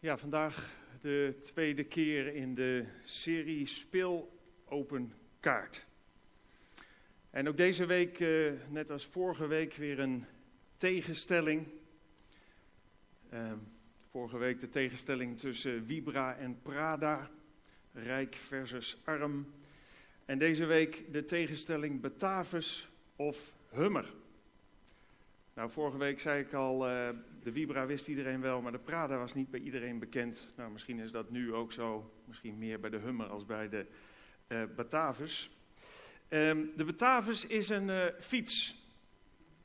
Ja, 0.00 0.16
vandaag 0.16 0.70
de 1.00 1.34
tweede 1.40 1.84
keer 1.84 2.34
in 2.34 2.54
de 2.54 2.84
serie 3.02 3.66
Speel 3.66 4.38
Open 4.64 5.12
Kaart. 5.40 5.86
En 7.30 7.48
ook 7.48 7.56
deze 7.56 7.86
week, 7.86 8.20
eh, 8.20 8.52
net 8.68 8.90
als 8.90 9.04
vorige 9.06 9.46
week, 9.46 9.74
weer 9.74 9.98
een 9.98 10.24
tegenstelling. 10.76 11.66
Uh, 13.32 13.52
vorige 14.10 14.38
week 14.38 14.60
de 14.60 14.68
tegenstelling 14.68 15.38
tussen 15.38 15.86
Vibra 15.86 16.36
en 16.36 16.58
Prada, 16.62 17.30
rijk 17.92 18.34
versus 18.34 19.00
arm. 19.04 19.52
En 20.24 20.38
deze 20.38 20.64
week 20.64 21.12
de 21.12 21.24
tegenstelling 21.24 22.00
Batavus 22.00 22.88
of 23.16 23.54
Hummer. 23.70 24.12
Nou, 25.56 25.70
vorige 25.70 25.98
week 25.98 26.20
zei 26.20 26.40
ik 26.40 26.52
al, 26.52 26.90
uh, 26.90 27.08
de 27.42 27.52
Vibra 27.52 27.86
wist 27.86 28.08
iedereen 28.08 28.40
wel, 28.40 28.60
maar 28.60 28.72
de 28.72 28.78
Prada 28.78 29.18
was 29.18 29.34
niet 29.34 29.50
bij 29.50 29.60
iedereen 29.60 29.98
bekend. 29.98 30.46
Nou, 30.56 30.70
misschien 30.70 30.98
is 30.98 31.10
dat 31.10 31.30
nu 31.30 31.54
ook 31.54 31.72
zo. 31.72 32.12
Misschien 32.24 32.58
meer 32.58 32.80
bij 32.80 32.90
de 32.90 32.96
Hummer 32.96 33.26
als 33.26 33.46
bij 33.46 33.68
de 33.68 33.86
uh, 34.48 34.62
Batavus. 34.76 35.50
Um, 36.28 36.70
de 36.76 36.84
Batavus 36.84 37.46
is 37.46 37.68
een 37.68 37.88
uh, 37.88 38.04
fiets. 38.18 38.84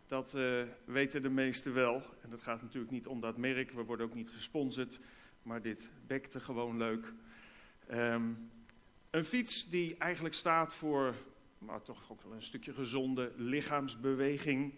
Dat 0.07 0.38
weten 0.85 1.21
de 1.21 1.29
meesten 1.29 1.73
wel. 1.73 2.03
En 2.21 2.29
dat 2.29 2.41
gaat 2.41 2.62
natuurlijk 2.62 2.91
niet 2.91 3.07
om 3.07 3.20
dat 3.20 3.37
merk. 3.37 3.71
We 3.71 3.84
worden 3.84 4.05
ook 4.05 4.15
niet 4.15 4.29
gesponsord. 4.29 4.99
Maar 5.43 5.62
dit 5.62 5.89
bekte 6.07 6.39
gewoon 6.39 6.77
leuk. 6.77 7.13
Um, 7.91 8.37
een 9.09 9.23
fiets 9.23 9.70
die 9.70 9.95
eigenlijk 9.98 10.35
staat 10.35 10.73
voor, 10.73 11.15
maar 11.57 11.81
toch 11.81 12.12
ook 12.12 12.21
wel 12.21 12.34
een 12.34 12.41
stukje 12.41 12.73
gezonde 12.73 13.31
lichaamsbeweging. 13.35 14.73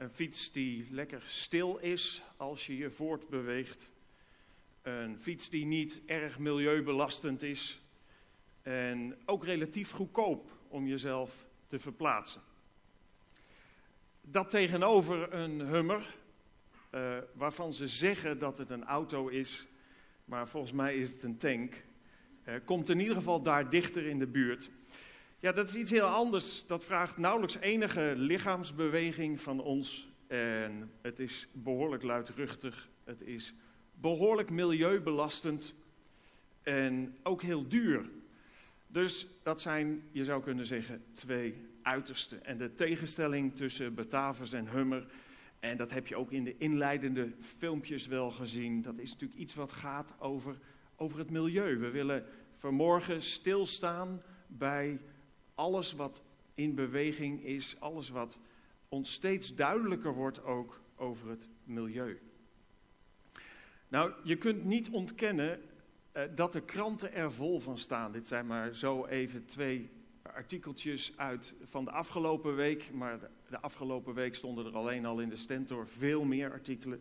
Een 0.00 0.10
fiets 0.10 0.52
die 0.52 0.86
lekker 0.90 1.22
stil 1.26 1.78
is 1.78 2.22
als 2.36 2.66
je 2.66 2.76
je 2.76 2.90
voortbeweegt. 2.90 3.90
Een 4.82 5.18
fiets 5.18 5.50
die 5.50 5.64
niet 5.64 6.00
erg 6.06 6.38
milieubelastend 6.38 7.42
is. 7.42 7.80
En 8.62 9.18
ook 9.24 9.44
relatief 9.44 9.90
goedkoop 9.90 10.50
om 10.68 10.86
jezelf 10.86 11.46
te 11.66 11.78
verplaatsen. 11.78 12.40
Dat 14.20 14.50
tegenover 14.50 15.32
een 15.34 15.60
Hummer, 15.60 16.16
uh, 16.90 17.18
waarvan 17.32 17.72
ze 17.72 17.88
zeggen 17.88 18.38
dat 18.38 18.58
het 18.58 18.70
een 18.70 18.84
auto 18.84 19.28
is, 19.28 19.66
maar 20.24 20.48
volgens 20.48 20.72
mij 20.72 20.96
is 20.96 21.08
het 21.08 21.22
een 21.22 21.36
tank, 21.36 21.74
uh, 22.44 22.54
komt 22.64 22.88
in 22.88 23.00
ieder 23.00 23.14
geval 23.14 23.42
daar 23.42 23.70
dichter 23.70 24.06
in 24.06 24.18
de 24.18 24.26
buurt. 24.26 24.70
Ja, 25.40 25.52
dat 25.52 25.68
is 25.68 25.74
iets 25.74 25.90
heel 25.90 26.06
anders. 26.06 26.66
Dat 26.66 26.84
vraagt 26.84 27.16
nauwelijks 27.16 27.56
enige 27.56 28.12
lichaamsbeweging 28.16 29.40
van 29.40 29.60
ons. 29.60 30.08
En 30.26 30.90
het 31.00 31.18
is 31.18 31.48
behoorlijk 31.52 32.02
luidruchtig. 32.02 32.88
Het 33.04 33.20
is 33.20 33.54
behoorlijk 33.94 34.50
milieubelastend. 34.50 35.74
En 36.62 37.16
ook 37.22 37.42
heel 37.42 37.68
duur. 37.68 38.10
Dus 38.86 39.26
dat 39.42 39.60
zijn, 39.60 40.02
je 40.12 40.24
zou 40.24 40.42
kunnen 40.42 40.66
zeggen, 40.66 41.02
twee 41.12 41.54
uitersten. 41.82 42.44
En 42.44 42.58
de 42.58 42.74
tegenstelling 42.74 43.56
tussen 43.56 43.94
Batavus 43.94 44.52
en 44.52 44.68
Hummer. 44.68 45.06
En 45.60 45.76
dat 45.76 45.90
heb 45.90 46.06
je 46.06 46.16
ook 46.16 46.32
in 46.32 46.44
de 46.44 46.54
inleidende 46.58 47.32
filmpjes 47.58 48.06
wel 48.06 48.30
gezien. 48.30 48.82
Dat 48.82 48.98
is 48.98 49.12
natuurlijk 49.12 49.40
iets 49.40 49.54
wat 49.54 49.72
gaat 49.72 50.14
over, 50.18 50.58
over 50.96 51.18
het 51.18 51.30
milieu. 51.30 51.78
We 51.78 51.90
willen 51.90 52.24
vanmorgen 52.56 53.22
stilstaan 53.22 54.22
bij 54.46 55.00
alles 55.60 55.92
wat 55.92 56.22
in 56.54 56.74
beweging 56.74 57.44
is, 57.44 57.76
alles 57.78 58.08
wat 58.08 58.38
ons 58.88 59.12
steeds 59.12 59.54
duidelijker 59.54 60.14
wordt 60.14 60.44
ook 60.44 60.80
over 60.96 61.28
het 61.28 61.48
milieu. 61.64 62.20
Nou, 63.88 64.12
je 64.24 64.36
kunt 64.36 64.64
niet 64.64 64.90
ontkennen 64.90 65.60
uh, 66.12 66.22
dat 66.34 66.52
de 66.52 66.60
kranten 66.60 67.12
er 67.12 67.32
vol 67.32 67.60
van 67.60 67.78
staan. 67.78 68.12
Dit 68.12 68.26
zijn 68.26 68.46
maar 68.46 68.74
zo 68.74 69.06
even 69.06 69.46
twee 69.46 69.90
artikeltjes 70.22 71.12
uit 71.16 71.54
van 71.62 71.84
de 71.84 71.90
afgelopen 71.90 72.54
week. 72.54 72.90
Maar 72.92 73.18
de, 73.18 73.28
de 73.48 73.60
afgelopen 73.60 74.14
week 74.14 74.34
stonden 74.34 74.66
er 74.66 74.76
alleen 74.76 75.06
al 75.06 75.20
in 75.20 75.28
de 75.28 75.36
Stentor 75.36 75.86
veel 75.86 76.24
meer 76.24 76.52
artikelen. 76.52 77.00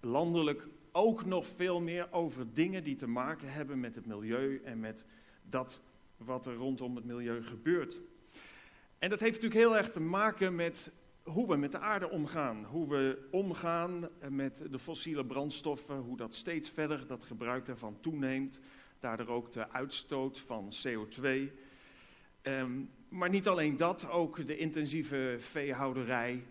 Landelijk 0.00 0.66
ook 0.92 1.24
nog 1.24 1.46
veel 1.46 1.80
meer 1.80 2.12
over 2.12 2.54
dingen 2.54 2.84
die 2.84 2.96
te 2.96 3.06
maken 3.08 3.52
hebben 3.52 3.80
met 3.80 3.94
het 3.94 4.06
milieu 4.06 4.60
en 4.64 4.80
met 4.80 5.04
dat 5.42 5.80
wat 6.24 6.46
er 6.46 6.54
rondom 6.54 6.96
het 6.96 7.04
milieu 7.04 7.42
gebeurt. 7.42 8.00
En 8.98 9.10
dat 9.10 9.20
heeft 9.20 9.42
natuurlijk 9.42 9.60
heel 9.60 9.76
erg 9.76 9.90
te 9.90 10.00
maken 10.00 10.54
met 10.54 10.92
hoe 11.22 11.48
we 11.48 11.56
met 11.56 11.72
de 11.72 11.78
aarde 11.78 12.10
omgaan. 12.10 12.64
Hoe 12.64 12.88
we 12.88 13.28
omgaan 13.30 14.08
met 14.28 14.62
de 14.70 14.78
fossiele 14.78 15.24
brandstoffen, 15.24 15.96
hoe 15.96 16.16
dat 16.16 16.34
steeds 16.34 16.70
verder, 16.70 17.06
dat 17.06 17.24
gebruik 17.24 17.66
daarvan 17.66 18.00
toeneemt. 18.00 18.60
Daardoor 19.00 19.28
ook 19.28 19.52
de 19.52 19.70
uitstoot 19.70 20.38
van 20.38 20.72
CO2. 20.86 21.28
Um, 22.42 22.90
maar 23.08 23.28
niet 23.28 23.48
alleen 23.48 23.76
dat, 23.76 24.08
ook 24.08 24.46
de 24.46 24.56
intensieve 24.56 25.36
veehouderij, 25.38 26.42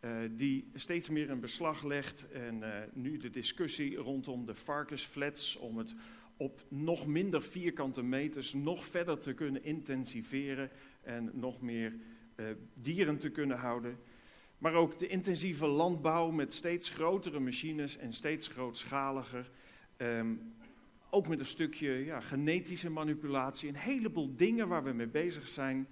uh, 0.00 0.10
die 0.30 0.70
steeds 0.74 1.08
meer 1.08 1.30
een 1.30 1.40
beslag 1.40 1.82
legt. 1.82 2.30
En 2.32 2.58
uh, 2.60 2.68
nu 2.92 3.16
de 3.16 3.30
discussie 3.30 3.96
rondom 3.96 4.46
de 4.46 4.54
varkensflats, 4.54 5.56
om 5.56 5.78
het 5.78 5.94
op 6.36 6.64
nog 6.68 7.06
minder 7.06 7.42
vierkante 7.42 8.02
meters 8.02 8.52
nog 8.52 8.86
verder 8.86 9.18
te 9.18 9.32
kunnen 9.32 9.64
intensiveren 9.64 10.70
en 11.02 11.30
nog 11.32 11.60
meer 11.60 11.94
uh, 12.36 12.46
dieren 12.74 13.18
te 13.18 13.30
kunnen 13.30 13.58
houden. 13.58 13.98
Maar 14.58 14.74
ook 14.74 14.98
de 14.98 15.06
intensieve 15.06 15.66
landbouw 15.66 16.30
met 16.30 16.52
steeds 16.52 16.88
grotere 16.88 17.40
machines 17.40 17.96
en 17.96 18.12
steeds 18.12 18.48
grootschaliger. 18.48 19.50
Um, 19.96 20.54
ook 21.10 21.28
met 21.28 21.38
een 21.38 21.46
stukje 21.46 21.90
ja, 22.04 22.20
genetische 22.20 22.90
manipulatie. 22.90 23.68
Een 23.68 23.76
heleboel 23.76 24.36
dingen 24.36 24.68
waar 24.68 24.84
we 24.84 24.92
mee 24.92 25.06
bezig 25.06 25.48
zijn, 25.48 25.88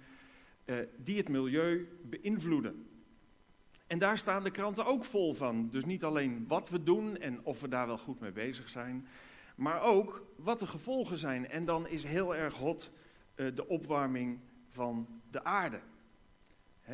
uh, 0.65 0.75
die 0.97 1.17
het 1.17 1.29
milieu 1.29 1.87
beïnvloeden. 2.01 2.87
En 3.87 3.99
daar 3.99 4.17
staan 4.17 4.43
de 4.43 4.51
kranten 4.51 4.85
ook 4.85 5.05
vol 5.05 5.33
van. 5.33 5.69
Dus 5.69 5.85
niet 5.85 6.03
alleen 6.03 6.45
wat 6.47 6.69
we 6.69 6.83
doen 6.83 7.17
en 7.17 7.45
of 7.45 7.61
we 7.61 7.67
daar 7.67 7.87
wel 7.87 7.97
goed 7.97 8.19
mee 8.19 8.31
bezig 8.31 8.69
zijn, 8.69 9.07
maar 9.55 9.81
ook 9.81 10.25
wat 10.35 10.59
de 10.59 10.67
gevolgen 10.67 11.17
zijn. 11.17 11.49
En 11.49 11.65
dan 11.65 11.87
is 11.87 12.03
heel 12.03 12.35
erg 12.35 12.53
hot 12.53 12.91
uh, 13.35 13.55
de 13.55 13.67
opwarming 13.67 14.39
van 14.69 15.21
de 15.31 15.43
aarde. 15.43 15.79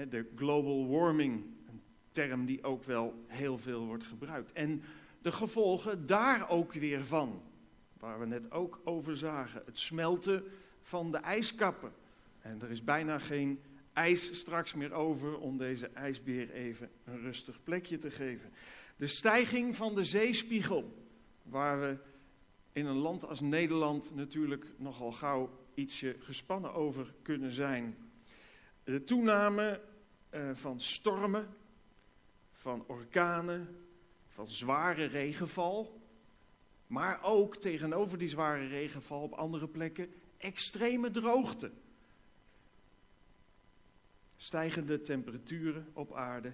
De 0.09 0.31
global 0.35 0.87
warming 0.87 1.45
term 2.11 2.45
die 2.45 2.63
ook 2.63 2.83
wel 2.83 3.23
heel 3.27 3.57
veel 3.57 3.85
wordt 3.85 4.03
gebruikt. 4.03 4.51
En 4.51 4.81
de 5.21 5.31
gevolgen 5.31 6.05
daar 6.05 6.49
ook 6.49 6.73
weer 6.73 7.05
van, 7.05 7.41
waar 7.99 8.19
we 8.19 8.25
net 8.25 8.51
ook 8.51 8.81
over 8.83 9.17
zagen. 9.17 9.61
Het 9.65 9.77
smelten 9.77 10.43
van 10.81 11.11
de 11.11 11.17
ijskappen. 11.17 11.91
En 12.41 12.61
er 12.61 12.71
is 12.71 12.83
bijna 12.83 13.19
geen 13.19 13.59
ijs 13.93 14.39
straks 14.39 14.73
meer 14.73 14.93
over 14.93 15.37
om 15.37 15.57
deze 15.57 15.87
ijsbeer 15.87 16.51
even 16.51 16.89
een 17.03 17.19
rustig 17.19 17.63
plekje 17.63 17.97
te 17.97 18.11
geven. 18.11 18.53
De 18.95 19.07
stijging 19.07 19.75
van 19.75 19.95
de 19.95 20.03
zeespiegel, 20.03 21.07
waar 21.43 21.79
we 21.79 21.97
in 22.71 22.85
een 22.85 22.97
land 22.97 23.27
als 23.27 23.39
Nederland 23.39 24.15
natuurlijk 24.15 24.65
nogal 24.77 25.11
gauw 25.11 25.49
ietsje 25.73 26.15
gespannen 26.19 26.73
over 26.73 27.13
kunnen 27.21 27.51
zijn. 27.51 27.97
De 28.83 29.03
toename 29.03 29.81
uh, 30.31 30.49
van 30.53 30.81
stormen, 30.81 31.47
van 32.51 32.83
orkanen, 32.87 33.85
van 34.27 34.47
zware 34.47 35.05
regenval. 35.05 36.01
Maar 36.87 37.23
ook 37.23 37.55
tegenover 37.55 38.17
die 38.17 38.29
zware 38.29 38.67
regenval 38.67 39.21
op 39.21 39.33
andere 39.33 39.67
plekken 39.67 40.13
extreme 40.37 41.11
droogte. 41.11 41.71
Stijgende 44.37 45.01
temperaturen 45.01 45.89
op 45.93 46.13
aarde, 46.13 46.53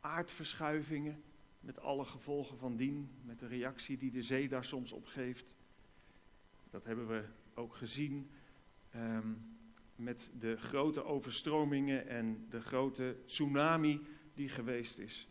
aardverschuivingen 0.00 1.22
met 1.64 1.80
alle 1.80 2.04
gevolgen 2.04 2.58
van 2.58 2.76
dien, 2.76 3.10
met 3.22 3.38
de 3.38 3.46
reactie 3.46 3.96
die 3.96 4.10
de 4.10 4.22
zee 4.22 4.48
daar 4.48 4.64
soms 4.64 4.92
op 4.92 5.06
geeft. 5.06 5.54
Dat 6.70 6.84
hebben 6.84 7.08
we 7.08 7.24
ook 7.54 7.74
gezien 7.74 8.30
um, 8.96 9.56
met 9.96 10.30
de 10.38 10.56
grote 10.56 11.04
overstromingen 11.04 12.08
en 12.08 12.46
de 12.50 12.60
grote 12.60 13.16
tsunami 13.26 14.06
die 14.34 14.48
geweest 14.48 14.98
is. 14.98 15.28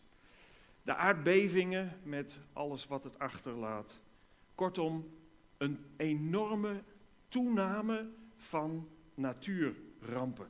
De 0.82 0.96
aardbevingen 0.96 2.00
met 2.04 2.40
alles 2.54 2.86
wat 2.86 3.04
het 3.04 3.20
achterlaat. 3.20 4.00
Kortom, 4.56 5.10
een 5.58 5.86
enorme 5.98 6.84
toename 7.28 8.10
van 8.36 8.90
natuurrampen. 9.14 10.48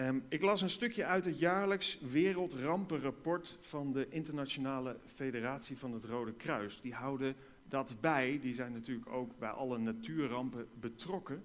Um, 0.00 0.24
ik 0.28 0.42
las 0.42 0.62
een 0.62 0.70
stukje 0.70 1.04
uit 1.04 1.24
het 1.24 1.38
jaarlijks 1.38 1.98
Wereldrampenrapport 2.00 3.56
van 3.60 3.92
de 3.92 4.06
Internationale 4.08 4.96
Federatie 5.14 5.78
van 5.78 5.92
het 5.92 6.04
Rode 6.04 6.32
Kruis. 6.32 6.80
Die 6.80 6.94
houden 6.94 7.36
dat 7.68 8.00
bij, 8.00 8.38
die 8.42 8.54
zijn 8.54 8.72
natuurlijk 8.72 9.08
ook 9.08 9.38
bij 9.38 9.48
alle 9.48 9.78
natuurrampen 9.78 10.68
betrokken. 10.74 11.44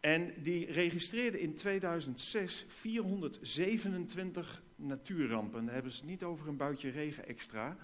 En 0.00 0.32
die 0.42 0.72
registreerde 0.72 1.40
in 1.40 1.54
2006 1.54 2.64
427 2.68 4.62
natuurrampen. 4.76 5.64
Dan 5.64 5.74
hebben 5.74 5.92
ze 5.92 6.00
het 6.00 6.08
niet 6.08 6.24
over 6.24 6.48
een 6.48 6.56
buitje 6.56 6.90
regen 6.90 7.26
extra. 7.26 7.76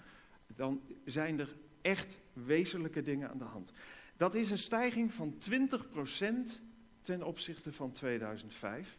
Dan 0.55 0.81
zijn 1.05 1.39
er 1.39 1.55
echt 1.81 2.17
wezenlijke 2.33 3.01
dingen 3.01 3.29
aan 3.29 3.37
de 3.37 3.43
hand. 3.43 3.71
Dat 4.17 4.35
is 4.35 4.51
een 4.51 4.57
stijging 4.57 5.13
van 5.13 5.35
20% 5.49 6.61
ten 7.01 7.23
opzichte 7.23 7.73
van 7.73 7.91
2005. 7.91 8.97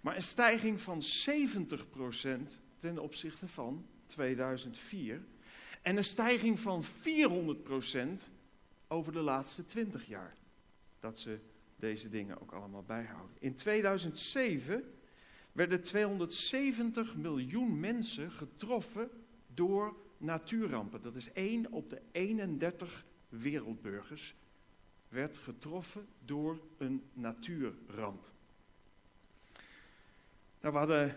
Maar 0.00 0.16
een 0.16 0.22
stijging 0.22 0.80
van 0.80 1.02
70% 1.02 2.60
ten 2.76 2.98
opzichte 2.98 3.48
van 3.48 3.86
2004. 4.06 5.24
En 5.82 5.96
een 5.96 6.04
stijging 6.04 6.60
van 6.60 6.84
400% 6.84 6.86
over 8.88 9.12
de 9.12 9.20
laatste 9.20 9.64
20 9.64 10.06
jaar. 10.06 10.34
Dat 11.00 11.18
ze 11.18 11.38
deze 11.76 12.08
dingen 12.08 12.40
ook 12.40 12.52
allemaal 12.52 12.82
bijhouden. 12.82 13.36
In 13.38 13.54
2007 13.54 14.94
werden 15.52 15.82
270 15.82 17.16
miljoen 17.16 17.80
mensen 17.80 18.30
getroffen 18.30 19.10
door 19.54 19.96
natuurrampen. 20.16 21.02
Dat 21.02 21.16
is 21.16 21.32
1 21.32 21.72
op 21.72 21.90
de 21.90 22.00
31 22.12 23.04
wereldburgers 23.28 24.34
werd 25.08 25.38
getroffen 25.38 26.06
door 26.24 26.60
een 26.78 27.02
natuurramp. 27.12 28.32
Nou, 30.60 30.72
we 30.72 30.78
hadden 30.78 31.16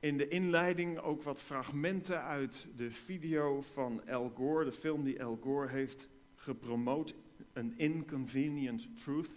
in 0.00 0.16
de 0.16 0.28
inleiding 0.28 0.98
ook 0.98 1.22
wat 1.22 1.42
fragmenten 1.42 2.22
uit 2.22 2.66
de 2.76 2.90
video 2.90 3.62
van 3.62 4.08
Al 4.08 4.32
Gore, 4.34 4.64
de 4.64 4.72
film 4.72 5.04
die 5.04 5.24
Al 5.24 5.38
Gore 5.42 5.68
heeft 5.68 6.08
gepromoot, 6.34 7.14
An 7.54 7.72
Inconvenient 7.76 9.02
Truth. 9.02 9.30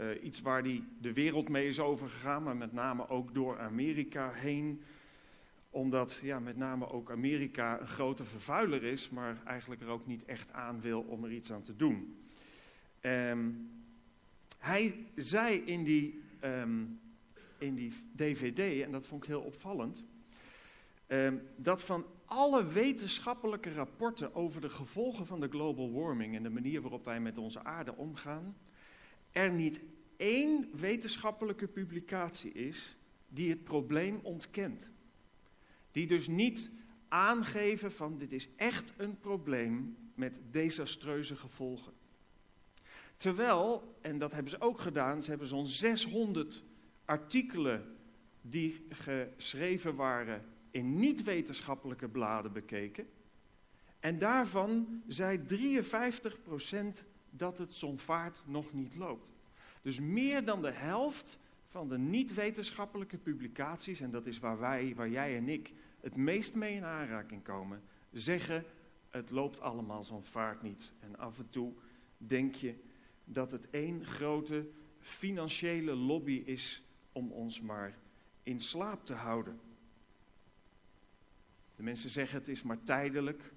Uh, 0.00 0.24
iets 0.24 0.40
waar 0.40 0.62
hij 0.62 0.82
de 1.00 1.12
wereld 1.12 1.48
mee 1.48 1.66
is 1.66 1.80
overgegaan, 1.80 2.42
maar 2.42 2.56
met 2.56 2.72
name 2.72 3.08
ook 3.08 3.34
door 3.34 3.58
Amerika 3.58 4.30
heen. 4.30 4.82
Omdat 5.70 6.20
ja, 6.22 6.38
met 6.38 6.56
name 6.56 6.88
ook 6.88 7.10
Amerika 7.10 7.80
een 7.80 7.86
grote 7.86 8.24
vervuiler 8.24 8.84
is, 8.84 9.10
maar 9.10 9.42
eigenlijk 9.44 9.80
er 9.80 9.88
ook 9.88 10.06
niet 10.06 10.24
echt 10.24 10.52
aan 10.52 10.80
wil 10.80 11.00
om 11.00 11.24
er 11.24 11.32
iets 11.32 11.52
aan 11.52 11.62
te 11.62 11.76
doen. 11.76 12.16
Um, 13.02 13.70
hij 14.58 14.94
zei 15.14 15.56
in 15.56 15.84
die, 15.84 16.22
um, 16.44 17.00
in 17.58 17.74
die 17.74 17.92
DVD, 18.16 18.82
en 18.82 18.92
dat 18.92 19.06
vond 19.06 19.22
ik 19.22 19.28
heel 19.28 19.40
opvallend, 19.40 20.04
um, 21.08 21.42
dat 21.56 21.84
van 21.84 22.06
alle 22.24 22.66
wetenschappelijke 22.66 23.72
rapporten 23.72 24.34
over 24.34 24.60
de 24.60 24.68
gevolgen 24.68 25.26
van 25.26 25.40
de 25.40 25.48
global 25.48 25.92
warming 25.92 26.36
en 26.36 26.42
de 26.42 26.50
manier 26.50 26.80
waarop 26.80 27.04
wij 27.04 27.20
met 27.20 27.38
onze 27.38 27.64
aarde 27.64 27.96
omgaan, 27.96 28.56
er 29.32 29.50
niet 29.50 29.80
één 30.16 30.68
wetenschappelijke 30.74 31.68
publicatie 31.68 32.52
is 32.52 32.96
die 33.28 33.50
het 33.50 33.64
probleem 33.64 34.20
ontkent. 34.22 34.88
Die 35.90 36.06
dus 36.06 36.28
niet 36.28 36.70
aangeven 37.08 37.92
van 37.92 38.18
dit 38.18 38.32
is 38.32 38.48
echt 38.56 38.92
een 38.96 39.18
probleem 39.18 39.96
met 40.14 40.40
desastreuze 40.50 41.36
gevolgen. 41.36 41.92
Terwijl, 43.16 43.96
en 44.00 44.18
dat 44.18 44.32
hebben 44.32 44.50
ze 44.50 44.60
ook 44.60 44.80
gedaan, 44.80 45.22
ze 45.22 45.30
hebben 45.30 45.48
zo'n 45.48 45.66
600 45.66 46.62
artikelen 47.08 47.96
die 48.40 48.86
geschreven 48.88 49.94
waren 49.94 50.44
in 50.70 50.98
niet-wetenschappelijke 50.98 52.08
bladen 52.08 52.52
bekeken. 52.52 53.08
En 54.00 54.18
daarvan 54.18 55.02
zei 55.06 55.38
53% 55.38 57.04
dat 57.30 57.58
het 57.58 57.74
zo'n 57.74 57.98
vaart 57.98 58.42
nog 58.46 58.72
niet 58.72 58.96
loopt. 58.96 59.28
Dus 59.82 60.00
meer 60.00 60.44
dan 60.44 60.62
de 60.62 60.70
helft 60.70 61.38
van 61.66 61.88
de 61.88 61.98
niet-wetenschappelijke 61.98 63.18
publicaties, 63.18 64.00
en 64.00 64.10
dat 64.10 64.26
is 64.26 64.38
waar 64.38 64.58
wij, 64.58 64.94
waar 64.94 65.10
jij 65.10 65.36
en 65.36 65.48
ik 65.48 65.72
het 66.00 66.16
meest 66.16 66.54
mee 66.54 66.74
in 66.74 66.84
aanraking 66.84 67.42
komen, 67.42 67.82
zeggen 68.12 68.64
het 69.10 69.30
loopt 69.30 69.60
allemaal 69.60 70.04
zo'n 70.04 70.24
vaart 70.24 70.62
niet. 70.62 70.92
En 71.00 71.18
af 71.18 71.38
en 71.38 71.50
toe 71.50 71.72
denk 72.16 72.54
je 72.54 72.74
dat 73.24 73.50
het 73.50 73.70
één 73.70 74.04
grote 74.04 74.66
financiële 74.98 75.94
lobby 75.94 76.42
is 76.44 76.82
om 77.18 77.32
ons 77.32 77.60
maar 77.60 77.98
in 78.42 78.60
slaap 78.60 79.04
te 79.04 79.14
houden. 79.14 79.60
De 81.76 81.82
mensen 81.82 82.10
zeggen 82.10 82.38
het 82.38 82.48
is 82.48 82.62
maar 82.62 82.82
tijdelijk. 82.82 83.52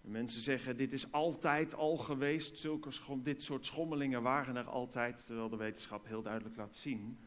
De 0.00 0.08
mensen 0.08 0.42
zeggen 0.42 0.76
dit 0.76 0.92
is 0.92 1.12
altijd 1.12 1.74
al 1.74 1.96
geweest. 1.96 2.58
Zulke 2.58 2.90
dit 3.22 3.42
soort 3.42 3.66
schommelingen 3.66 4.22
waren 4.22 4.56
er 4.56 4.68
altijd. 4.68 5.24
Terwijl 5.26 5.48
de 5.48 5.56
wetenschap 5.56 6.06
heel 6.06 6.22
duidelijk 6.22 6.56
laat 6.56 6.74
zien 6.74 7.18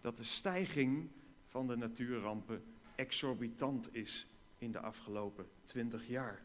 dat 0.00 0.16
de 0.16 0.24
stijging 0.24 1.10
van 1.46 1.66
de 1.66 1.76
natuurrampen 1.76 2.62
exorbitant 2.94 3.94
is 3.94 4.26
in 4.58 4.72
de 4.72 4.80
afgelopen 4.80 5.48
twintig 5.64 6.08
jaar. 6.08 6.42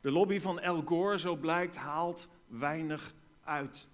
De 0.00 0.10
lobby 0.10 0.38
van 0.38 0.62
Al 0.62 0.82
Gore, 0.82 1.18
zo 1.18 1.36
blijkt, 1.36 1.76
haalt 1.76 2.28
weinig 2.46 3.14
uit. 3.44 3.88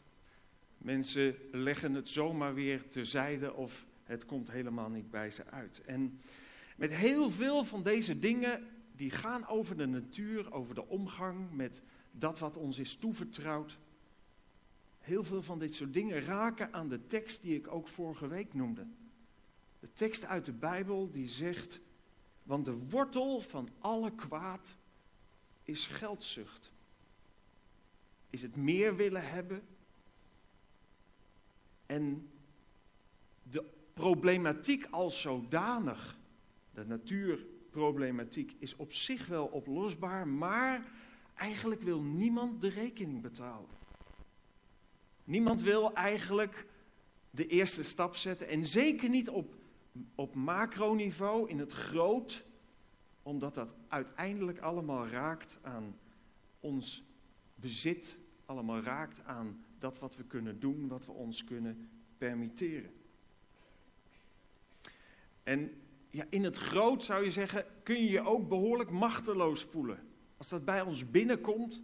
Mensen 0.81 1.37
leggen 1.51 1.95
het 1.95 2.09
zomaar 2.09 2.55
weer 2.55 2.89
terzijde 2.89 3.55
of 3.55 3.87
het 4.05 4.25
komt 4.25 4.51
helemaal 4.51 4.89
niet 4.89 5.11
bij 5.11 5.31
ze 5.31 5.45
uit. 5.45 5.81
En 5.85 6.21
met 6.77 6.95
heel 6.95 7.31
veel 7.31 7.65
van 7.65 7.83
deze 7.83 8.19
dingen 8.19 8.67
die 8.93 9.11
gaan 9.11 9.47
over 9.47 9.77
de 9.77 9.87
natuur, 9.87 10.53
over 10.53 10.75
de 10.75 10.87
omgang 10.87 11.53
met 11.53 11.83
dat 12.11 12.39
wat 12.39 12.57
ons 12.57 12.79
is 12.79 12.97
toevertrouwd. 12.97 13.79
Heel 14.99 15.25
veel 15.25 15.43
van 15.43 15.59
dit 15.59 15.75
soort 15.75 15.93
dingen 15.93 16.21
raken 16.21 16.73
aan 16.73 16.89
de 16.89 17.07
tekst 17.07 17.43
die 17.43 17.57
ik 17.57 17.69
ook 17.69 17.89
vorige 17.89 18.29
week 18.29 18.55
noemde. 18.55 18.87
De 19.79 19.93
tekst 19.93 20.25
uit 20.25 20.45
de 20.45 20.53
Bijbel 20.53 21.11
die 21.11 21.29
zegt, 21.29 21.81
want 22.43 22.65
de 22.65 22.77
wortel 22.89 23.41
van 23.41 23.69
alle 23.79 24.15
kwaad 24.15 24.77
is 25.63 25.87
geldzucht. 25.87 26.73
Is 28.31 28.43
het 28.43 28.57
meer 28.57 28.97
willen 28.97 29.29
hebben. 29.29 29.63
En 31.91 32.31
de 33.43 33.65
problematiek 33.95 34.87
als 34.91 35.21
zodanig, 35.21 36.19
de 36.71 36.87
natuurproblematiek, 36.87 38.57
is 38.59 38.77
op 38.77 38.93
zich 38.93 39.27
wel 39.27 39.47
oplosbaar, 39.47 40.29
maar 40.29 40.93
eigenlijk 41.35 41.83
wil 41.83 42.03
niemand 42.03 42.61
de 42.61 42.69
rekening 42.69 43.23
betalen. 43.23 43.69
Niemand 45.25 45.63
wil 45.63 45.95
eigenlijk 45.95 46.67
de 47.31 47.47
eerste 47.47 47.83
stap 47.83 48.17
zetten 48.17 48.49
en 48.49 48.67
zeker 48.67 49.09
niet 49.09 49.29
op, 49.29 49.55
op 50.15 50.35
macroniveau, 50.35 51.49
in 51.49 51.59
het 51.59 51.73
groot, 51.73 52.45
omdat 53.23 53.55
dat 53.55 53.75
uiteindelijk 53.89 54.59
allemaal 54.59 55.07
raakt 55.07 55.59
aan 55.63 55.99
ons 56.61 57.05
bezit, 57.55 58.17
allemaal 58.45 58.81
raakt 58.81 59.25
aan 59.25 59.65
dat 59.81 59.99
wat 59.99 60.17
we 60.17 60.25
kunnen 60.25 60.61
doen, 60.61 60.89
wat 60.89 61.07
we 61.07 61.13
ons 61.13 61.45
kunnen 61.45 61.89
permitteren. 62.19 62.93
En 65.43 65.81
ja, 66.11 66.27
in 66.29 66.45
het 66.45 66.57
groot 66.57 67.05
zou 67.05 67.25
je 67.25 67.31
zeggen, 67.31 67.65
kun 67.83 68.03
je 68.03 68.11
je 68.11 68.27
ook 68.27 68.49
behoorlijk 68.49 68.91
machteloos 68.91 69.63
voelen. 69.63 69.99
Als 70.37 70.49
dat 70.49 70.65
bij 70.65 70.81
ons 70.81 71.11
binnenkomt 71.11 71.83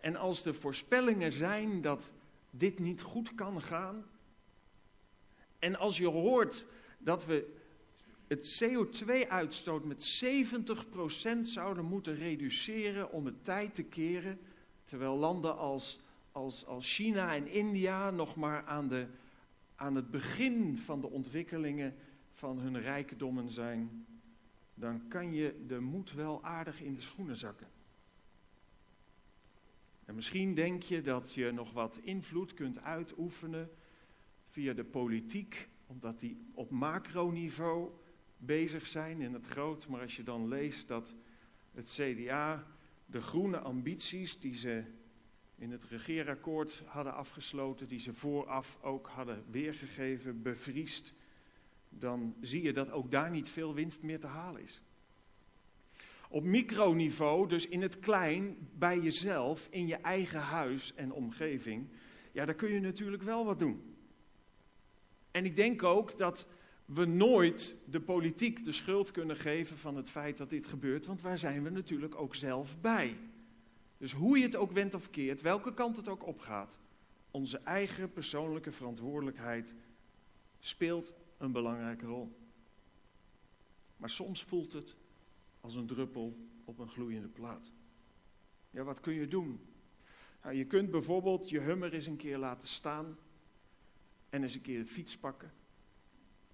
en 0.00 0.16
als 0.16 0.42
de 0.42 0.54
voorspellingen 0.54 1.32
zijn 1.32 1.80
dat 1.80 2.12
dit 2.50 2.78
niet 2.78 3.02
goed 3.02 3.34
kan 3.34 3.62
gaan. 3.62 4.04
En 5.58 5.76
als 5.76 5.96
je 5.96 6.06
hoort 6.06 6.66
dat 6.98 7.26
we 7.26 7.58
het 8.26 8.62
CO2-uitstoot 8.64 9.84
met 9.84 10.22
70% 10.24 11.40
zouden 11.40 11.84
moeten 11.84 12.14
reduceren 12.14 13.12
om 13.12 13.26
het 13.26 13.44
tijd 13.44 13.74
te 13.74 13.82
keren, 13.82 14.40
terwijl 14.84 15.16
landen 15.16 15.56
als, 15.56 15.98
als, 16.32 16.66
als 16.66 16.94
China 16.94 17.34
en 17.34 17.46
India 17.46 18.10
nog 18.10 18.36
maar 18.36 18.64
aan, 18.64 18.88
de, 18.88 19.06
aan 19.76 19.94
het 19.94 20.10
begin 20.10 20.76
van 20.76 21.00
de 21.00 21.10
ontwikkelingen 21.10 21.94
van 22.32 22.58
hun 22.58 22.80
rijkdommen 22.80 23.50
zijn, 23.50 24.06
dan 24.74 25.08
kan 25.08 25.32
je 25.32 25.64
de 25.66 25.80
moed 25.80 26.12
wel 26.12 26.44
aardig 26.44 26.80
in 26.80 26.94
de 26.94 27.00
schoenen 27.00 27.36
zakken. 27.36 27.68
En 30.04 30.14
misschien 30.14 30.54
denk 30.54 30.82
je 30.82 31.00
dat 31.02 31.34
je 31.34 31.52
nog 31.52 31.72
wat 31.72 31.98
invloed 32.02 32.54
kunt 32.54 32.80
uitoefenen 32.80 33.70
via 34.46 34.72
de 34.72 34.84
politiek, 34.84 35.68
omdat 35.86 36.20
die 36.20 36.46
op 36.54 36.70
macroniveau 36.70 37.90
bezig 38.38 38.86
zijn 38.86 39.20
in 39.20 39.32
het 39.32 39.46
groot. 39.46 39.88
Maar 39.88 40.00
als 40.00 40.16
je 40.16 40.22
dan 40.22 40.48
leest 40.48 40.88
dat 40.88 41.14
het 41.72 41.88
CDA 41.88 42.66
de 43.06 43.20
groene 43.20 43.58
ambities 43.58 44.40
die 44.40 44.54
ze 44.54 44.84
in 45.60 45.70
het 45.70 45.84
regeerakkoord 45.84 46.82
hadden 46.86 47.14
afgesloten, 47.14 47.88
die 47.88 48.00
ze 48.00 48.14
vooraf 48.14 48.78
ook 48.82 49.08
hadden 49.08 49.44
weergegeven, 49.50 50.42
bevriest, 50.42 51.14
dan 51.88 52.34
zie 52.40 52.62
je 52.62 52.72
dat 52.72 52.90
ook 52.90 53.10
daar 53.10 53.30
niet 53.30 53.48
veel 53.48 53.74
winst 53.74 54.02
meer 54.02 54.20
te 54.20 54.26
halen 54.26 54.62
is. 54.62 54.82
Op 56.28 56.44
microniveau, 56.44 57.48
dus 57.48 57.68
in 57.68 57.82
het 57.82 57.98
klein, 57.98 58.56
bij 58.72 58.98
jezelf, 58.98 59.68
in 59.70 59.86
je 59.86 59.96
eigen 59.96 60.40
huis 60.40 60.94
en 60.94 61.12
omgeving, 61.12 61.88
ja, 62.32 62.44
daar 62.44 62.54
kun 62.54 62.72
je 62.72 62.80
natuurlijk 62.80 63.22
wel 63.22 63.44
wat 63.44 63.58
doen. 63.58 63.96
En 65.30 65.44
ik 65.44 65.56
denk 65.56 65.82
ook 65.82 66.18
dat 66.18 66.46
we 66.84 67.04
nooit 67.04 67.76
de 67.84 68.00
politiek 68.00 68.64
de 68.64 68.72
schuld 68.72 69.10
kunnen 69.10 69.36
geven 69.36 69.78
van 69.78 69.96
het 69.96 70.10
feit 70.10 70.36
dat 70.36 70.50
dit 70.50 70.66
gebeurt, 70.66 71.06
want 71.06 71.22
waar 71.22 71.38
zijn 71.38 71.62
we 71.62 71.70
natuurlijk 71.70 72.14
ook 72.14 72.34
zelf 72.34 72.80
bij? 72.80 73.16
Dus 74.00 74.12
hoe 74.12 74.38
je 74.38 74.44
het 74.44 74.56
ook 74.56 74.72
wendt 74.72 74.94
of 74.94 75.10
keert, 75.10 75.40
welke 75.40 75.74
kant 75.74 75.96
het 75.96 76.08
ook 76.08 76.26
opgaat, 76.26 76.78
onze 77.30 77.58
eigen 77.58 78.12
persoonlijke 78.12 78.72
verantwoordelijkheid 78.72 79.74
speelt 80.58 81.12
een 81.38 81.52
belangrijke 81.52 82.06
rol. 82.06 82.36
Maar 83.96 84.10
soms 84.10 84.44
voelt 84.44 84.72
het 84.72 84.96
als 85.60 85.74
een 85.74 85.86
druppel 85.86 86.36
op 86.64 86.78
een 86.78 86.88
gloeiende 86.88 87.28
plaat. 87.28 87.72
Ja, 88.70 88.82
wat 88.82 89.00
kun 89.00 89.14
je 89.14 89.28
doen? 89.28 89.60
Nou, 90.42 90.54
je 90.54 90.66
kunt 90.66 90.90
bijvoorbeeld 90.90 91.48
je 91.48 91.60
hummer 91.60 91.94
eens 91.94 92.06
een 92.06 92.16
keer 92.16 92.38
laten 92.38 92.68
staan 92.68 93.18
en 94.28 94.42
eens 94.42 94.54
een 94.54 94.60
keer 94.60 94.78
de 94.78 94.86
fiets 94.86 95.16
pakken. 95.16 95.52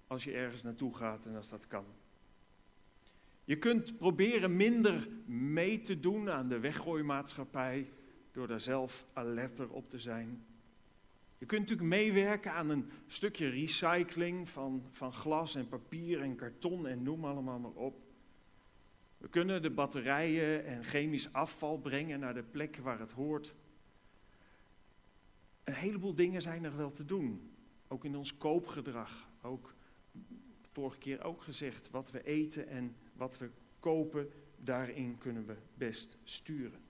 Als 0.07 0.23
je 0.23 0.31
ergens 0.31 0.63
naartoe 0.63 0.95
gaat 0.95 1.25
en 1.25 1.35
als 1.35 1.49
dat 1.49 1.67
kan. 1.67 1.85
Je 3.47 3.57
kunt 3.57 3.97
proberen 3.97 4.55
minder 4.55 5.07
mee 5.25 5.79
te 5.79 5.99
doen 5.99 6.29
aan 6.29 6.47
de 6.47 6.59
weggooimaatschappij 6.59 7.89
door 8.31 8.47
daar 8.47 8.61
zelf 8.61 9.05
alerter 9.13 9.69
op 9.69 9.89
te 9.89 9.99
zijn. 9.99 10.45
Je 11.37 11.45
kunt 11.45 11.61
natuurlijk 11.61 11.89
meewerken 11.89 12.51
aan 12.51 12.69
een 12.69 12.89
stukje 13.05 13.49
recycling 13.49 14.49
van, 14.49 14.83
van 14.91 15.13
glas 15.13 15.55
en 15.55 15.67
papier 15.67 16.21
en 16.21 16.35
karton 16.35 16.87
en 16.87 17.03
noem 17.03 17.25
allemaal 17.25 17.59
maar 17.59 17.71
op. 17.71 18.01
We 19.17 19.27
kunnen 19.27 19.61
de 19.61 19.69
batterijen 19.69 20.65
en 20.65 20.83
chemisch 20.83 21.33
afval 21.33 21.77
brengen 21.77 22.19
naar 22.19 22.33
de 22.33 22.43
plek 22.43 22.77
waar 22.77 22.99
het 22.99 23.11
hoort. 23.11 23.53
Een 25.63 25.73
heleboel 25.73 26.15
dingen 26.15 26.41
zijn 26.41 26.63
er 26.63 26.77
wel 26.77 26.91
te 26.91 27.05
doen. 27.05 27.51
Ook 27.87 28.05
in 28.05 28.15
ons 28.15 28.37
koopgedrag. 28.37 29.29
Ook 29.41 29.73
vorige 30.71 30.97
keer 30.97 31.23
ook 31.23 31.41
gezegd, 31.41 31.89
wat 31.89 32.11
we 32.11 32.23
eten 32.23 32.67
en 32.67 32.95
wat 33.17 33.37
we 33.37 33.49
kopen, 33.79 34.31
daarin 34.57 35.17
kunnen 35.17 35.45
we 35.45 35.57
best 35.73 36.17
sturen. 36.23 36.81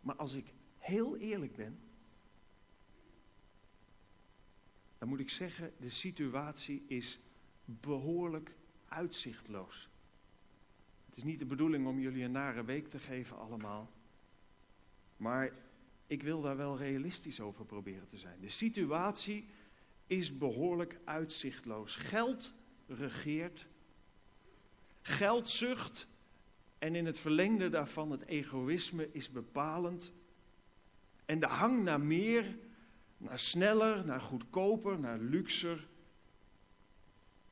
Maar 0.00 0.16
als 0.16 0.34
ik 0.34 0.52
heel 0.78 1.16
eerlijk 1.16 1.56
ben, 1.56 1.78
dan 4.98 5.08
moet 5.08 5.20
ik 5.20 5.30
zeggen, 5.30 5.72
de 5.78 5.88
situatie 5.88 6.84
is 6.86 7.20
behoorlijk 7.64 8.54
uitzichtloos. 8.88 9.88
Het 11.06 11.16
is 11.16 11.22
niet 11.22 11.38
de 11.38 11.44
bedoeling 11.44 11.86
om 11.86 12.00
jullie 12.00 12.24
een 12.24 12.32
nare 12.32 12.64
week 12.64 12.88
te 12.88 12.98
geven 12.98 13.38
allemaal. 13.38 13.90
Maar 15.16 15.52
ik 16.06 16.22
wil 16.22 16.40
daar 16.40 16.56
wel 16.56 16.78
realistisch 16.78 17.40
over 17.40 17.64
proberen 17.64 18.08
te 18.08 18.18
zijn. 18.18 18.40
De 18.40 18.48
situatie 18.48 19.46
is 20.06 20.38
behoorlijk 20.38 20.98
uitzichtloos. 21.04 21.96
Geld 21.96 22.54
regeert. 22.86 23.66
Geldzucht 25.02 26.06
en 26.78 26.94
in 26.94 27.06
het 27.06 27.18
verlengde 27.18 27.68
daarvan 27.68 28.10
het 28.10 28.26
egoïsme 28.26 29.08
is 29.12 29.30
bepalend. 29.30 30.12
En 31.24 31.40
de 31.40 31.46
hang 31.46 31.82
naar 31.82 32.00
meer, 32.00 32.56
naar 33.16 33.38
sneller, 33.38 34.04
naar 34.04 34.20
goedkoper, 34.20 34.98
naar 34.98 35.18
luxer, 35.18 35.86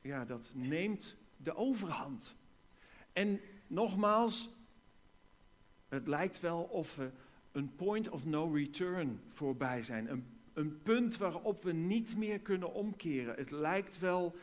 ja, 0.01 0.25
dat 0.25 0.51
neemt 0.55 1.15
de 1.37 1.55
overhand. 1.55 2.35
En 3.13 3.41
nogmaals, 3.67 4.49
het 5.87 6.07
lijkt 6.07 6.39
wel 6.39 6.61
of 6.61 6.95
we 6.95 7.09
een 7.51 7.75
point 7.75 8.09
of 8.09 8.25
no 8.25 8.51
return 8.53 9.21
voorbij 9.29 9.83
zijn. 9.83 10.11
Een, 10.11 10.25
een 10.53 10.81
punt 10.81 11.17
waarop 11.17 11.63
we 11.63 11.71
niet 11.71 12.17
meer 12.17 12.39
kunnen 12.39 12.73
omkeren. 12.73 13.35
Het 13.35 13.51
lijkt 13.51 13.99
wel 13.99 14.35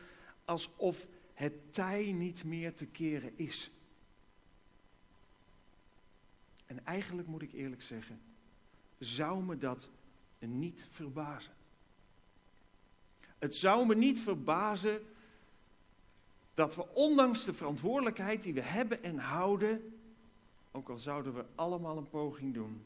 alsof 0.45 1.07
het 1.39 1.73
tij 1.73 2.11
niet 2.11 2.43
meer 2.43 2.75
te 2.75 2.85
keren 2.85 3.37
is. 3.37 3.71
En 6.65 6.85
eigenlijk 6.85 7.27
moet 7.27 7.41
ik 7.41 7.53
eerlijk 7.53 7.81
zeggen, 7.81 8.21
zou 8.97 9.43
me 9.43 9.57
dat 9.57 9.89
niet 10.39 10.85
verbazen. 10.91 11.53
Het 13.37 13.55
zou 13.55 13.85
me 13.87 13.95
niet 13.95 14.19
verbazen 14.19 15.01
dat 16.53 16.75
we 16.75 16.87
ondanks 16.93 17.45
de 17.45 17.53
verantwoordelijkheid 17.53 18.43
die 18.43 18.53
we 18.53 18.61
hebben 18.61 19.03
en 19.03 19.17
houden, 19.17 19.99
ook 20.71 20.89
al 20.89 20.97
zouden 20.97 21.33
we 21.33 21.45
allemaal 21.55 21.97
een 21.97 22.09
poging 22.09 22.53
doen, 22.53 22.83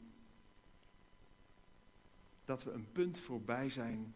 dat 2.44 2.64
we 2.64 2.70
een 2.70 2.92
punt 2.92 3.18
voorbij 3.18 3.70
zijn 3.70 4.14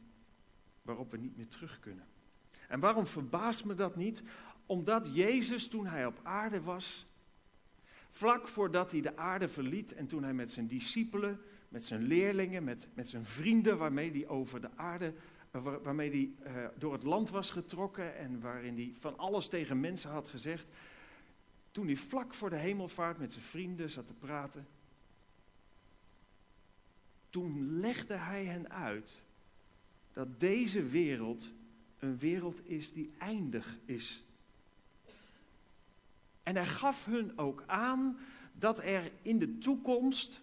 waarop 0.82 1.10
we 1.10 1.16
niet 1.16 1.36
meer 1.36 1.48
terug 1.48 1.80
kunnen. 1.80 2.06
En 2.68 2.80
waarom 2.80 3.06
verbaast 3.06 3.64
me 3.64 3.74
dat 3.74 3.96
niet? 3.96 4.22
Omdat 4.66 5.14
Jezus 5.14 5.68
toen 5.68 5.86
hij 5.86 6.06
op 6.06 6.20
aarde 6.22 6.60
was, 6.60 7.06
vlak 8.10 8.48
voordat 8.48 8.90
hij 8.90 9.00
de 9.00 9.16
aarde 9.16 9.48
verliet 9.48 9.94
en 9.94 10.06
toen 10.06 10.22
hij 10.22 10.34
met 10.34 10.50
zijn 10.50 10.66
discipelen, 10.66 11.40
met 11.68 11.84
zijn 11.84 12.02
leerlingen, 12.02 12.64
met, 12.64 12.88
met 12.94 13.08
zijn 13.08 13.24
vrienden 13.24 13.78
waarmee 13.78 14.10
hij 14.10 14.26
over 14.26 14.60
de 14.60 14.70
aarde 14.76 15.14
waarmee 15.82 16.10
hij 16.10 16.52
uh, 16.52 16.68
door 16.78 16.92
het 16.92 17.02
land 17.02 17.30
was 17.30 17.50
getrokken 17.50 18.16
en 18.16 18.40
waarin 18.40 18.74
hij 18.74 18.92
van 18.98 19.18
alles 19.18 19.48
tegen 19.48 19.80
mensen 19.80 20.10
had 20.10 20.28
gezegd. 20.28 20.68
Toen 21.70 21.86
hij 21.86 21.96
vlak 21.96 22.34
voor 22.34 22.50
de 22.50 22.56
hemelvaart 22.56 23.18
met 23.18 23.32
zijn 23.32 23.44
vrienden 23.44 23.90
zat 23.90 24.06
te 24.06 24.12
praten, 24.12 24.66
toen 27.30 27.80
legde 27.80 28.14
hij 28.14 28.44
hen 28.44 28.70
uit 28.70 29.20
dat 30.12 30.40
deze 30.40 30.82
wereld 30.82 31.50
een 31.98 32.18
wereld 32.18 32.68
is 32.68 32.92
die 32.92 33.10
eindig 33.18 33.78
is. 33.84 34.22
En 36.42 36.56
hij 36.56 36.66
gaf 36.66 37.04
hun 37.04 37.38
ook 37.38 37.64
aan 37.66 38.18
dat 38.52 38.78
er 38.82 39.10
in 39.22 39.38
de 39.38 39.58
toekomst, 39.58 40.40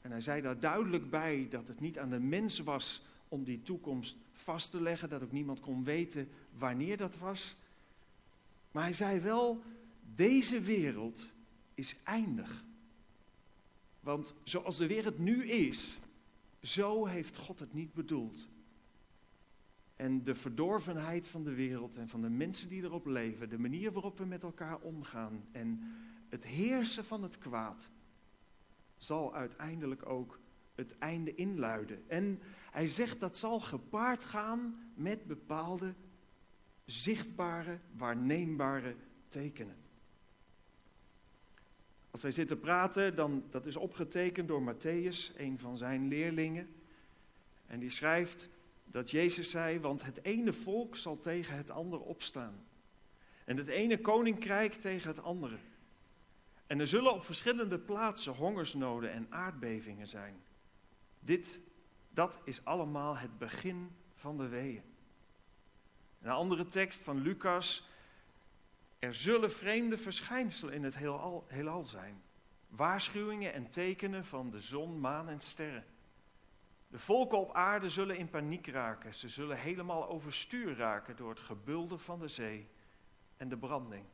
en 0.00 0.10
hij 0.10 0.20
zei 0.20 0.40
daar 0.40 0.60
duidelijk 0.60 1.10
bij 1.10 1.46
dat 1.50 1.68
het 1.68 1.80
niet 1.80 1.98
aan 1.98 2.10
de 2.10 2.18
mens 2.18 2.58
was 2.58 3.02
om 3.28 3.44
die 3.44 3.62
toekomst 3.62 4.16
vast 4.32 4.70
te 4.70 4.82
leggen, 4.82 5.08
dat 5.08 5.22
ook 5.22 5.32
niemand 5.32 5.60
kon 5.60 5.84
weten 5.84 6.28
wanneer 6.52 6.96
dat 6.96 7.18
was. 7.18 7.56
Maar 8.70 8.82
hij 8.82 8.92
zei 8.92 9.20
wel, 9.20 9.62
deze 10.14 10.60
wereld 10.60 11.26
is 11.74 11.94
eindig. 12.04 12.64
Want 14.00 14.34
zoals 14.42 14.76
de 14.76 14.86
wereld 14.86 15.18
nu 15.18 15.48
is, 15.48 15.98
zo 16.62 17.06
heeft 17.06 17.36
God 17.36 17.58
het 17.58 17.74
niet 17.74 17.92
bedoeld. 17.92 18.48
En 20.00 20.24
de 20.24 20.34
verdorvenheid 20.34 21.28
van 21.28 21.44
de 21.44 21.54
wereld 21.54 21.96
en 21.96 22.08
van 22.08 22.20
de 22.20 22.28
mensen 22.28 22.68
die 22.68 22.82
erop 22.82 23.06
leven, 23.06 23.48
de 23.48 23.58
manier 23.58 23.92
waarop 23.92 24.18
we 24.18 24.24
met 24.24 24.42
elkaar 24.42 24.78
omgaan 24.78 25.44
en 25.52 25.94
het 26.28 26.46
heersen 26.46 27.04
van 27.04 27.22
het 27.22 27.38
kwaad, 27.38 27.90
zal 28.96 29.34
uiteindelijk 29.34 30.08
ook 30.08 30.38
het 30.74 30.98
einde 30.98 31.34
inluiden. 31.34 32.02
En 32.06 32.40
hij 32.70 32.86
zegt 32.86 33.20
dat 33.20 33.36
zal 33.36 33.60
gepaard 33.60 34.24
gaan 34.24 34.90
met 34.94 35.26
bepaalde 35.26 35.94
zichtbare, 36.84 37.78
waarneembare 37.96 38.94
tekenen. 39.28 39.76
Als 42.10 42.22
hij 42.22 42.32
zit 42.32 42.48
te 42.48 42.56
praten, 42.56 43.16
dan 43.16 43.44
dat 43.50 43.66
is 43.66 43.76
opgetekend 43.76 44.48
door 44.48 44.74
Matthäus, 44.74 45.36
een 45.36 45.58
van 45.58 45.76
zijn 45.76 46.08
leerlingen. 46.08 46.68
En 47.66 47.80
die 47.80 47.90
schrijft 47.90 48.48
dat 48.90 49.10
Jezus 49.10 49.50
zei, 49.50 49.80
want 49.80 50.04
het 50.04 50.24
ene 50.24 50.52
volk 50.52 50.96
zal 50.96 51.18
tegen 51.18 51.56
het 51.56 51.70
andere 51.70 52.02
opstaan. 52.02 52.66
En 53.44 53.56
het 53.56 53.66
ene 53.66 54.00
koninkrijk 54.00 54.74
tegen 54.74 55.08
het 55.08 55.22
andere. 55.22 55.56
En 56.66 56.80
er 56.80 56.86
zullen 56.86 57.12
op 57.12 57.24
verschillende 57.24 57.78
plaatsen 57.78 58.34
hongersnoden 58.34 59.12
en 59.12 59.26
aardbevingen 59.30 60.06
zijn. 60.06 60.42
Dit, 61.20 61.60
dat 62.08 62.38
is 62.44 62.64
allemaal 62.64 63.16
het 63.16 63.38
begin 63.38 63.90
van 64.14 64.36
de 64.36 64.48
weeën. 64.48 64.82
Een 66.20 66.30
andere 66.30 66.66
tekst 66.66 67.00
van 67.00 67.20
Lucas. 67.20 67.88
Er 68.98 69.14
zullen 69.14 69.52
vreemde 69.52 69.96
verschijnselen 69.96 70.74
in 70.74 70.84
het 70.84 70.96
heelal, 70.96 71.44
heelal 71.48 71.84
zijn. 71.84 72.22
Waarschuwingen 72.68 73.52
en 73.52 73.70
tekenen 73.70 74.24
van 74.24 74.50
de 74.50 74.60
zon, 74.60 75.00
maan 75.00 75.28
en 75.28 75.40
sterren. 75.40 75.84
De 76.90 76.98
volken 76.98 77.38
op 77.38 77.54
aarde 77.54 77.88
zullen 77.88 78.16
in 78.16 78.28
paniek 78.28 78.66
raken. 78.66 79.14
Ze 79.14 79.28
zullen 79.28 79.56
helemaal 79.56 80.08
overstuur 80.08 80.76
raken 80.76 81.16
door 81.16 81.30
het 81.30 81.40
gebulder 81.40 81.98
van 81.98 82.18
de 82.18 82.28
zee 82.28 82.68
en 83.36 83.48
de 83.48 83.56
branding. 83.56 84.04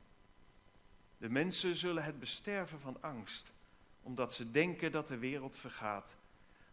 De 1.19 1.29
mensen 1.29 1.75
zullen 1.75 2.05
het 2.05 2.19
besterven 2.19 2.81
van 2.81 2.97
angst, 3.01 3.53
omdat 4.03 4.33
ze 4.33 4.51
denken 4.51 4.93
dat 4.93 5.09
de 5.09 5.19
wereld 5.19 5.57
vergaat. 5.57 6.17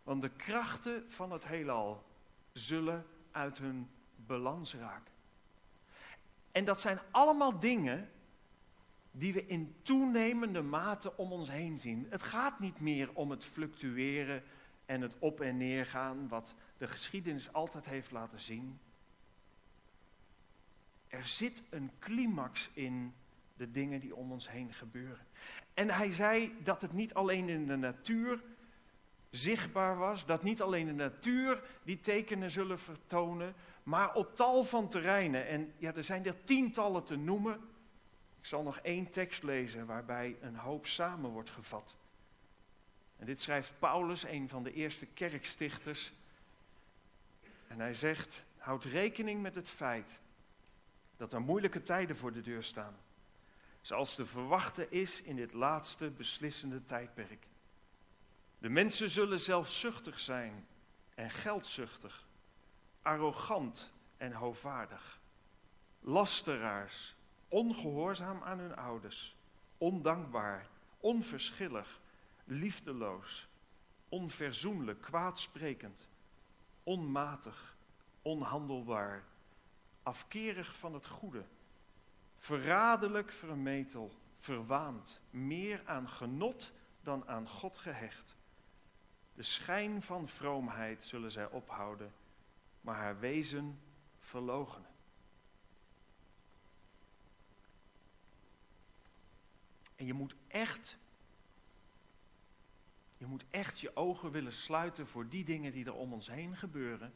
Want 0.03 0.21
de 0.21 0.29
krachten 0.29 1.11
van 1.11 1.31
het 1.31 1.47
heelal 1.47 2.03
zullen 2.51 3.05
uit 3.31 3.57
hun 3.57 3.89
balans 4.15 4.75
raken. 4.75 5.13
En 6.51 6.65
dat 6.65 6.81
zijn 6.81 6.99
allemaal 7.11 7.59
dingen 7.59 8.09
die 9.11 9.33
we 9.33 9.45
in 9.45 9.75
toenemende 9.81 10.61
mate 10.61 11.17
om 11.17 11.31
ons 11.31 11.49
heen 11.49 11.77
zien. 11.77 12.07
Het 12.09 12.23
gaat 12.23 12.59
niet 12.59 12.79
meer 12.79 13.09
om 13.13 13.29
het 13.31 13.43
fluctueren 13.43 14.43
en 14.85 15.01
het 15.01 15.15
op 15.19 15.41
en 15.41 15.57
neer 15.57 15.85
gaan, 15.85 16.27
wat 16.27 16.53
de 16.77 16.87
geschiedenis 16.87 17.53
altijd 17.53 17.85
heeft 17.85 18.11
laten 18.11 18.39
zien. 18.39 18.79
Er 21.07 21.25
zit 21.25 21.63
een 21.69 21.91
climax 21.99 22.69
in 22.73 23.13
de 23.57 23.71
dingen 23.71 23.99
die 23.99 24.15
om 24.15 24.31
ons 24.31 24.49
heen 24.49 24.73
gebeuren. 24.73 25.25
En 25.73 25.89
hij 25.89 26.11
zei 26.11 26.55
dat 26.63 26.81
het 26.81 26.93
niet 26.93 27.13
alleen 27.13 27.49
in 27.49 27.67
de 27.67 27.75
natuur 27.75 28.43
zichtbaar 29.29 29.97
was, 29.97 30.25
dat 30.25 30.43
niet 30.43 30.61
alleen 30.61 30.85
de 30.85 30.93
natuur 30.93 31.63
die 31.83 31.99
tekenen 31.99 32.51
zullen 32.51 32.79
vertonen, 32.79 33.55
maar 33.83 34.13
op 34.13 34.35
tal 34.35 34.63
van 34.63 34.89
terreinen. 34.89 35.47
En 35.47 35.73
ja, 35.77 35.93
er 35.93 36.03
zijn 36.03 36.25
er 36.25 36.43
tientallen 36.43 37.03
te 37.03 37.15
noemen. 37.15 37.53
Ik 38.39 38.45
zal 38.45 38.63
nog 38.63 38.77
één 38.77 39.09
tekst 39.09 39.43
lezen 39.43 39.85
waarbij 39.85 40.37
een 40.41 40.55
hoop 40.55 40.85
samen 40.85 41.29
wordt 41.29 41.49
gevat. 41.49 41.97
En 43.23 43.29
dit 43.29 43.41
schrijft 43.41 43.73
Paulus, 43.79 44.23
een 44.23 44.49
van 44.49 44.63
de 44.63 44.73
eerste 44.73 45.05
kerkstichters. 45.05 46.11
En 47.67 47.79
hij 47.79 47.93
zegt: 47.93 48.43
Houd 48.57 48.83
rekening 48.83 49.41
met 49.41 49.55
het 49.55 49.69
feit 49.69 50.19
dat 51.17 51.33
er 51.33 51.41
moeilijke 51.41 51.83
tijden 51.83 52.15
voor 52.15 52.31
de 52.31 52.41
deur 52.41 52.63
staan. 52.63 52.95
Zoals 53.81 54.15
te 54.15 54.25
verwachten 54.25 54.91
is 54.91 55.21
in 55.21 55.35
dit 55.35 55.53
laatste 55.53 56.09
beslissende 56.09 56.85
tijdperk. 56.85 57.47
De 58.57 58.69
mensen 58.69 59.09
zullen 59.09 59.39
zelfzuchtig 59.39 60.19
zijn 60.19 60.67
en 61.15 61.29
geldzuchtig, 61.29 62.27
arrogant 63.01 63.91
en 64.17 64.31
hoogvaardig, 64.31 65.19
lasteraars, 65.99 67.15
ongehoorzaam 67.47 68.41
aan 68.43 68.59
hun 68.59 68.75
ouders, 68.75 69.35
ondankbaar, 69.77 70.67
onverschillig, 70.99 72.01
liefdeloos, 72.43 73.47
onverzoenlijk, 74.09 75.01
kwaadsprekend, 75.01 76.07
onmatig, 76.83 77.75
onhandelbaar, 78.21 79.23
afkerig 80.03 80.75
van 80.75 80.93
het 80.93 81.07
goede, 81.07 81.45
verraderlijk 82.37 83.31
vermetel, 83.31 84.15
verwaand, 84.37 85.21
meer 85.29 85.81
aan 85.85 86.09
genot 86.09 86.73
dan 87.01 87.27
aan 87.27 87.49
God 87.49 87.77
gehecht. 87.77 88.35
De 89.33 89.43
schijn 89.43 90.01
van 90.01 90.27
vroomheid 90.27 91.03
zullen 91.03 91.31
zij 91.31 91.49
ophouden, 91.49 92.13
maar 92.81 92.95
haar 92.95 93.19
wezen 93.19 93.79
verloochenen. 94.19 94.91
En 99.95 100.05
je 100.05 100.13
moet 100.13 100.35
echt, 100.47 100.97
je 103.23 103.29
moet 103.29 103.45
echt 103.49 103.79
je 103.79 103.95
ogen 103.95 104.31
willen 104.31 104.53
sluiten 104.53 105.07
voor 105.07 105.29
die 105.29 105.43
dingen 105.43 105.71
die 105.71 105.85
er 105.85 105.93
om 105.93 106.13
ons 106.13 106.27
heen 106.27 106.55
gebeuren. 106.55 107.13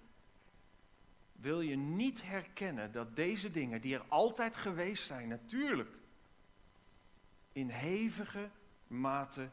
Wil 1.32 1.62
je 1.62 1.76
niet 1.76 2.24
herkennen 2.24 2.92
dat 2.92 3.16
deze 3.16 3.52
dingen, 3.52 3.82
die 3.82 3.96
er 3.96 4.06
altijd 4.08 4.58
geweest 4.58 5.06
zijn, 5.06 5.28
natuurlijk, 5.28 5.98
in 7.52 7.70
hevige 7.70 8.50
mate 8.88 9.50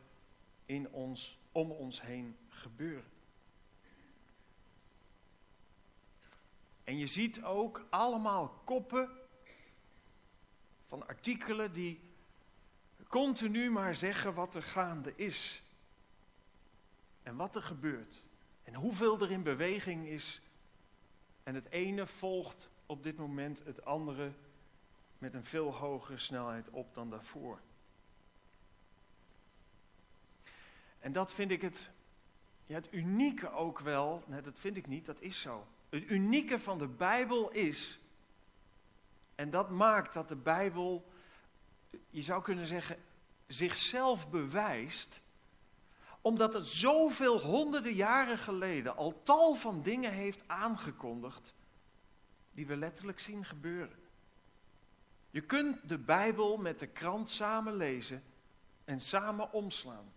in 0.67 0.91
ons, 0.91 1.39
om 1.53 1.71
ons 1.71 2.03
heen 2.03 2.37
gebeuren. 2.49 3.11
En 6.85 6.99
je 6.99 7.07
ziet 7.07 7.43
ook 7.43 7.87
allemaal 7.91 8.49
koppen 8.65 9.11
van 10.87 11.07
artikelen 11.07 11.73
die 11.73 12.01
continu 13.09 13.71
maar 13.71 13.95
zeggen 13.95 14.35
wat 14.35 14.55
er 14.55 14.63
gaande 14.63 15.13
is. 15.17 15.64
En 17.25 17.37
wat 17.37 17.57
er 17.57 17.63
gebeurt. 17.63 18.23
En 18.63 18.75
hoeveel 18.75 19.21
er 19.21 19.31
in 19.31 19.43
beweging 19.43 20.07
is. 20.07 20.41
En 21.43 21.55
het 21.55 21.71
ene 21.71 22.07
volgt 22.07 22.69
op 22.87 23.03
dit 23.03 23.17
moment 23.17 23.65
het 23.65 23.85
andere 23.85 24.33
met 25.19 25.35
een 25.35 25.45
veel 25.45 25.75
hogere 25.75 26.19
snelheid 26.19 26.71
op 26.71 26.95
dan 26.95 27.11
daarvoor. 27.11 27.59
En 30.99 31.13
dat 31.13 31.33
vind 31.33 31.51
ik 31.51 31.63
het, 31.63 31.91
het 32.67 32.89
unieke 32.93 33.51
ook 33.51 33.79
wel. 33.81 34.25
Dat 34.43 34.59
vind 34.59 34.77
ik 34.77 34.87
niet, 34.87 35.07
dat 35.07 35.21
is 35.21 35.41
zo. 35.41 35.67
Het 35.89 36.11
unieke 36.11 36.59
van 36.59 36.79
de 36.79 36.87
Bijbel 36.89 37.51
is, 37.51 37.99
en 39.35 39.51
dat 39.51 39.71
maakt 39.71 40.13
dat 40.13 40.29
de 40.29 40.37
Bijbel, 40.37 41.13
je 42.11 42.23
zou 42.23 42.43
kunnen 42.43 42.67
zeggen, 42.67 42.97
zichzelf 43.47 44.31
bewijst, 44.31 45.21
omdat 46.25 46.55
het 46.55 46.67
zoveel 46.67 47.41
honderden 47.41 47.93
jaren 47.93 48.39
geleden 48.39 48.97
al 48.97 49.23
tal 49.23 49.55
van 49.55 49.83
dingen 49.83 50.13
heeft 50.13 50.43
aangekondigd, 50.47 51.55
die 52.53 52.67
we 52.67 52.77
letterlijk 52.77 53.21
zien 53.21 53.45
gebeuren. 53.45 53.99
Je 55.31 55.41
kunt 55.41 55.89
de 55.89 55.99
Bijbel 55.99 56.57
met 56.57 56.79
de 56.79 56.87
krant 56.87 57.29
samen 57.29 57.77
lezen 57.77 58.23
en 58.85 59.01
samen 59.01 59.53
omslaan. 59.53 60.13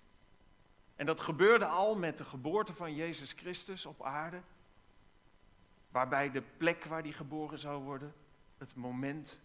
En 0.96 1.06
dat 1.06 1.22
gebeurde 1.22 1.65
al 1.65 1.96
met 1.96 2.17
de 2.17 2.26
geboorte 2.26 2.74
van 2.74 2.96
Jezus 2.96 3.32
Christus 3.32 3.86
op 3.86 4.04
aarde. 4.04 4.41
Waarbij 5.91 6.32
de 6.32 6.43
plek 6.58 6.86
waar 6.86 7.02
hij 7.02 7.12
geboren 7.12 7.60
zou 7.60 7.84
worden, 7.84 8.13
het 8.58 8.76
moment, 8.76 9.39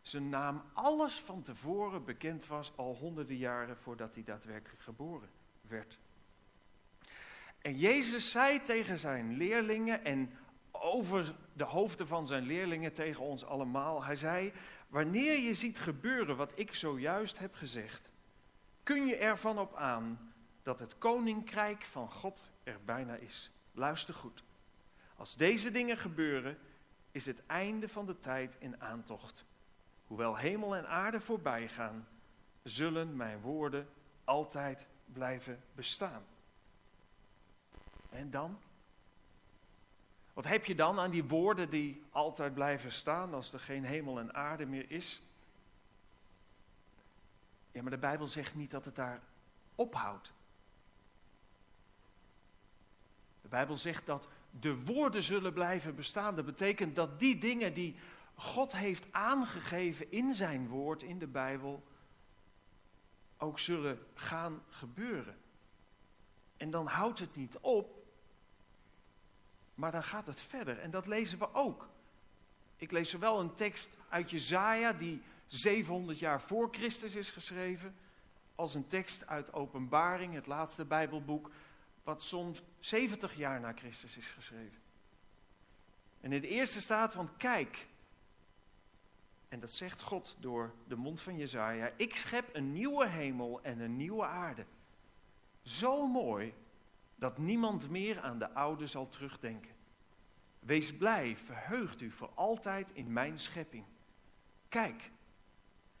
zijn 0.00 0.28
naam, 0.28 0.62
alles 0.72 1.20
van 1.20 1.42
tevoren 1.42 2.04
bekend 2.04 2.46
was, 2.46 2.72
al 2.76 2.94
honderden 2.94 3.36
jaren 3.36 3.76
voordat 3.76 4.14
hij 4.14 4.24
daadwerkelijk 4.24 4.82
geboren 4.82 5.37
werd. 5.68 5.98
En 7.58 7.78
Jezus 7.78 8.30
zei 8.30 8.62
tegen 8.62 8.98
zijn 8.98 9.36
leerlingen 9.36 10.04
en 10.04 10.32
over 10.70 11.34
de 11.52 11.64
hoofden 11.64 12.06
van 12.06 12.26
zijn 12.26 12.42
leerlingen 12.42 12.92
tegen 12.92 13.22
ons 13.22 13.44
allemaal, 13.44 14.04
hij 14.04 14.16
zei, 14.16 14.52
wanneer 14.88 15.38
je 15.38 15.54
ziet 15.54 15.78
gebeuren 15.78 16.36
wat 16.36 16.52
ik 16.54 16.74
zojuist 16.74 17.38
heb 17.38 17.54
gezegd, 17.54 18.10
kun 18.82 19.06
je 19.06 19.16
ervan 19.16 19.58
op 19.58 19.74
aan 19.74 20.32
dat 20.62 20.78
het 20.78 20.98
koninkrijk 20.98 21.84
van 21.84 22.10
God 22.10 22.50
er 22.62 22.78
bijna 22.84 23.14
is. 23.14 23.50
Luister 23.72 24.14
goed. 24.14 24.44
Als 25.16 25.36
deze 25.36 25.70
dingen 25.70 25.96
gebeuren, 25.96 26.58
is 27.10 27.26
het 27.26 27.46
einde 27.46 27.88
van 27.88 28.06
de 28.06 28.20
tijd 28.20 28.56
in 28.58 28.80
aantocht. 28.80 29.44
Hoewel 30.06 30.36
hemel 30.36 30.76
en 30.76 30.88
aarde 30.88 31.20
voorbij 31.20 31.68
gaan, 31.68 32.08
zullen 32.62 33.16
mijn 33.16 33.40
woorden 33.40 33.88
altijd 34.24 34.86
blijven 35.12 35.62
bestaan. 35.74 36.22
En 38.10 38.30
dan? 38.30 38.58
Wat 40.32 40.46
heb 40.46 40.64
je 40.64 40.74
dan 40.74 40.98
aan 40.98 41.10
die 41.10 41.24
woorden 41.24 41.70
die 41.70 42.02
altijd 42.10 42.54
blijven 42.54 42.92
staan 42.92 43.34
als 43.34 43.52
er 43.52 43.60
geen 43.60 43.84
hemel 43.84 44.18
en 44.18 44.34
aarde 44.34 44.66
meer 44.66 44.90
is? 44.90 45.20
Ja, 47.72 47.82
maar 47.82 47.90
de 47.90 47.98
Bijbel 47.98 48.26
zegt 48.26 48.54
niet 48.54 48.70
dat 48.70 48.84
het 48.84 48.96
daar 48.96 49.20
ophoudt. 49.74 50.32
De 53.42 53.48
Bijbel 53.48 53.76
zegt 53.76 54.06
dat 54.06 54.28
de 54.50 54.84
woorden 54.84 55.22
zullen 55.22 55.52
blijven 55.52 55.94
bestaan. 55.94 56.36
Dat 56.36 56.44
betekent 56.44 56.96
dat 56.96 57.18
die 57.20 57.38
dingen 57.38 57.74
die 57.74 57.96
God 58.34 58.76
heeft 58.76 59.06
aangegeven 59.10 60.10
in 60.12 60.34
zijn 60.34 60.68
woord, 60.68 61.02
in 61.02 61.18
de 61.18 61.26
Bijbel, 61.26 61.82
ook 63.38 63.58
zullen 63.58 64.06
gaan 64.14 64.62
gebeuren. 64.68 65.36
En 66.56 66.70
dan 66.70 66.86
houdt 66.86 67.18
het 67.18 67.36
niet 67.36 67.58
op, 67.58 68.06
maar 69.74 69.92
dan 69.92 70.02
gaat 70.02 70.26
het 70.26 70.40
verder. 70.40 70.78
En 70.78 70.90
dat 70.90 71.06
lezen 71.06 71.38
we 71.38 71.54
ook. 71.54 71.88
Ik 72.76 72.90
lees 72.90 73.10
zowel 73.10 73.40
een 73.40 73.54
tekst 73.54 73.90
uit 74.08 74.30
Jezaja 74.30 74.92
die 74.92 75.22
700 75.46 76.18
jaar 76.18 76.40
voor 76.40 76.68
Christus 76.70 77.14
is 77.14 77.30
geschreven, 77.30 77.96
als 78.54 78.74
een 78.74 78.86
tekst 78.86 79.26
uit 79.26 79.52
Openbaring, 79.52 80.34
het 80.34 80.46
laatste 80.46 80.84
Bijbelboek, 80.84 81.50
wat 82.02 82.22
soms 82.22 82.62
70 82.78 83.36
jaar 83.36 83.60
na 83.60 83.72
Christus 83.72 84.16
is 84.16 84.26
geschreven. 84.26 84.80
En 86.20 86.32
in 86.32 86.40
het 86.42 86.50
eerste 86.50 86.80
staat 86.80 87.14
van 87.14 87.28
kijk, 87.36 87.86
en 89.48 89.60
dat 89.60 89.70
zegt 89.70 90.02
God 90.02 90.36
door 90.40 90.74
de 90.86 90.96
mond 90.96 91.20
van 91.20 91.36
Jezaja, 91.36 91.90
ik 91.96 92.16
schep 92.16 92.54
een 92.54 92.72
nieuwe 92.72 93.06
hemel 93.06 93.62
en 93.62 93.80
een 93.80 93.96
nieuwe 93.96 94.24
aarde. 94.24 94.64
Zo 95.62 96.06
mooi 96.06 96.54
dat 97.14 97.38
niemand 97.38 97.90
meer 97.90 98.20
aan 98.20 98.38
de 98.38 98.54
oude 98.54 98.86
zal 98.86 99.08
terugdenken. 99.08 99.74
Wees 100.58 100.96
blij, 100.96 101.36
verheugt 101.36 102.00
u 102.00 102.10
voor 102.10 102.30
altijd 102.34 102.90
in 102.92 103.12
mijn 103.12 103.38
schepping. 103.38 103.84
Kijk, 104.68 105.10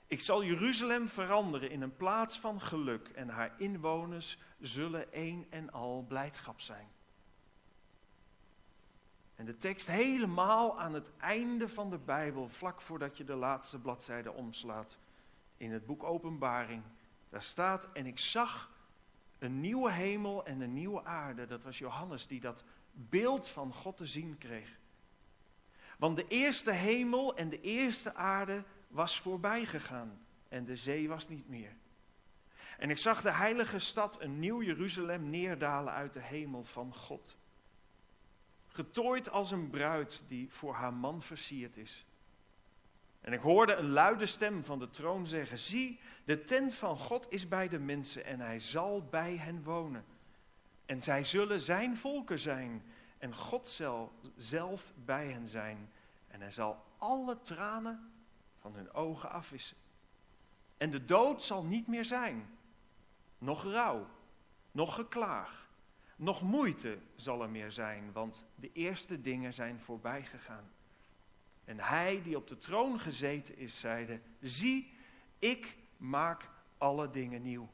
ik 0.06 0.20
zal 0.20 0.44
Jeruzalem 0.44 1.08
veranderen 1.08 1.70
in 1.70 1.82
een 1.82 1.96
plaats 1.96 2.40
van 2.40 2.60
geluk 2.60 3.08
en 3.08 3.28
haar 3.28 3.54
inwoners 3.58 4.38
zullen 4.58 5.12
één 5.12 5.46
en 5.50 5.72
al 5.72 6.04
blijdschap 6.08 6.60
zijn. 6.60 6.88
En 9.38 9.44
de 9.44 9.56
tekst 9.56 9.86
helemaal 9.86 10.80
aan 10.80 10.94
het 10.94 11.10
einde 11.16 11.68
van 11.68 11.90
de 11.90 11.98
Bijbel, 11.98 12.48
vlak 12.48 12.80
voordat 12.80 13.16
je 13.16 13.24
de 13.24 13.34
laatste 13.34 13.78
bladzijde 13.78 14.32
omslaat, 14.32 14.98
in 15.56 15.72
het 15.72 15.86
boek 15.86 16.02
Openbaring, 16.02 16.82
daar 17.28 17.42
staat, 17.42 17.88
en 17.92 18.06
ik 18.06 18.18
zag 18.18 18.70
een 19.38 19.60
nieuwe 19.60 19.90
hemel 19.90 20.44
en 20.44 20.60
een 20.60 20.72
nieuwe 20.72 21.04
aarde. 21.04 21.46
Dat 21.46 21.62
was 21.62 21.78
Johannes 21.78 22.26
die 22.26 22.40
dat 22.40 22.64
beeld 22.92 23.48
van 23.48 23.72
God 23.72 23.96
te 23.96 24.06
zien 24.06 24.38
kreeg. 24.38 24.78
Want 25.98 26.16
de 26.16 26.28
eerste 26.28 26.72
hemel 26.72 27.36
en 27.36 27.48
de 27.48 27.60
eerste 27.60 28.14
aarde 28.14 28.64
was 28.88 29.20
voorbij 29.20 29.64
gegaan. 29.64 30.26
en 30.48 30.64
de 30.64 30.76
zee 30.76 31.08
was 31.08 31.28
niet 31.28 31.48
meer. 31.48 31.76
En 32.78 32.90
ik 32.90 32.98
zag 32.98 33.22
de 33.22 33.32
heilige 33.32 33.78
stad, 33.78 34.20
een 34.20 34.38
nieuw 34.38 34.62
Jeruzalem, 34.62 35.30
neerdalen 35.30 35.92
uit 35.92 36.12
de 36.12 36.22
hemel 36.22 36.64
van 36.64 36.94
God. 36.94 37.37
Getooid 38.78 39.30
als 39.30 39.50
een 39.50 39.70
bruid 39.70 40.24
die 40.28 40.50
voor 40.50 40.74
haar 40.74 40.92
man 40.92 41.22
versierd 41.22 41.76
is. 41.76 42.06
En 43.20 43.32
ik 43.32 43.40
hoorde 43.40 43.74
een 43.74 43.90
luide 43.90 44.26
stem 44.26 44.64
van 44.64 44.78
de 44.78 44.90
troon 44.90 45.26
zeggen: 45.26 45.58
Zie, 45.58 46.00
de 46.24 46.44
tent 46.44 46.74
van 46.74 46.96
God 46.96 47.26
is 47.30 47.48
bij 47.48 47.68
de 47.68 47.78
mensen 47.78 48.24
en 48.24 48.40
hij 48.40 48.60
zal 48.60 49.02
bij 49.10 49.36
hen 49.36 49.62
wonen. 49.62 50.04
En 50.86 51.02
zij 51.02 51.24
zullen 51.24 51.60
zijn 51.60 51.96
volken 51.96 52.38
zijn 52.38 52.82
en 53.18 53.34
God 53.34 53.68
zal 53.68 54.12
zelf 54.36 54.92
bij 55.04 55.28
hen 55.30 55.48
zijn. 55.48 55.90
En 56.28 56.40
hij 56.40 56.50
zal 56.50 56.84
alle 56.98 57.42
tranen 57.42 58.12
van 58.60 58.74
hun 58.74 58.92
ogen 58.92 59.30
afwissen. 59.30 59.76
En 60.76 60.90
de 60.90 61.04
dood 61.04 61.42
zal 61.42 61.64
niet 61.64 61.86
meer 61.86 62.04
zijn. 62.04 62.58
Nog 63.38 63.64
rouw, 63.64 64.06
nog 64.70 64.94
geklaag, 64.94 65.67
nog 66.18 66.42
moeite 66.42 66.98
zal 67.16 67.42
er 67.42 67.50
meer 67.50 67.72
zijn, 67.72 68.12
want 68.12 68.44
de 68.54 68.70
eerste 68.72 69.20
dingen 69.20 69.52
zijn 69.52 69.80
voorbij 69.80 70.22
gegaan. 70.22 70.70
En 71.64 71.80
hij 71.80 72.22
die 72.22 72.36
op 72.36 72.46
de 72.46 72.58
troon 72.58 73.00
gezeten 73.00 73.56
is, 73.56 73.80
zeide: 73.80 74.20
Zie, 74.40 74.92
ik 75.38 75.76
maak 75.96 76.48
alle 76.78 77.10
dingen 77.10 77.42
nieuw. 77.42 77.68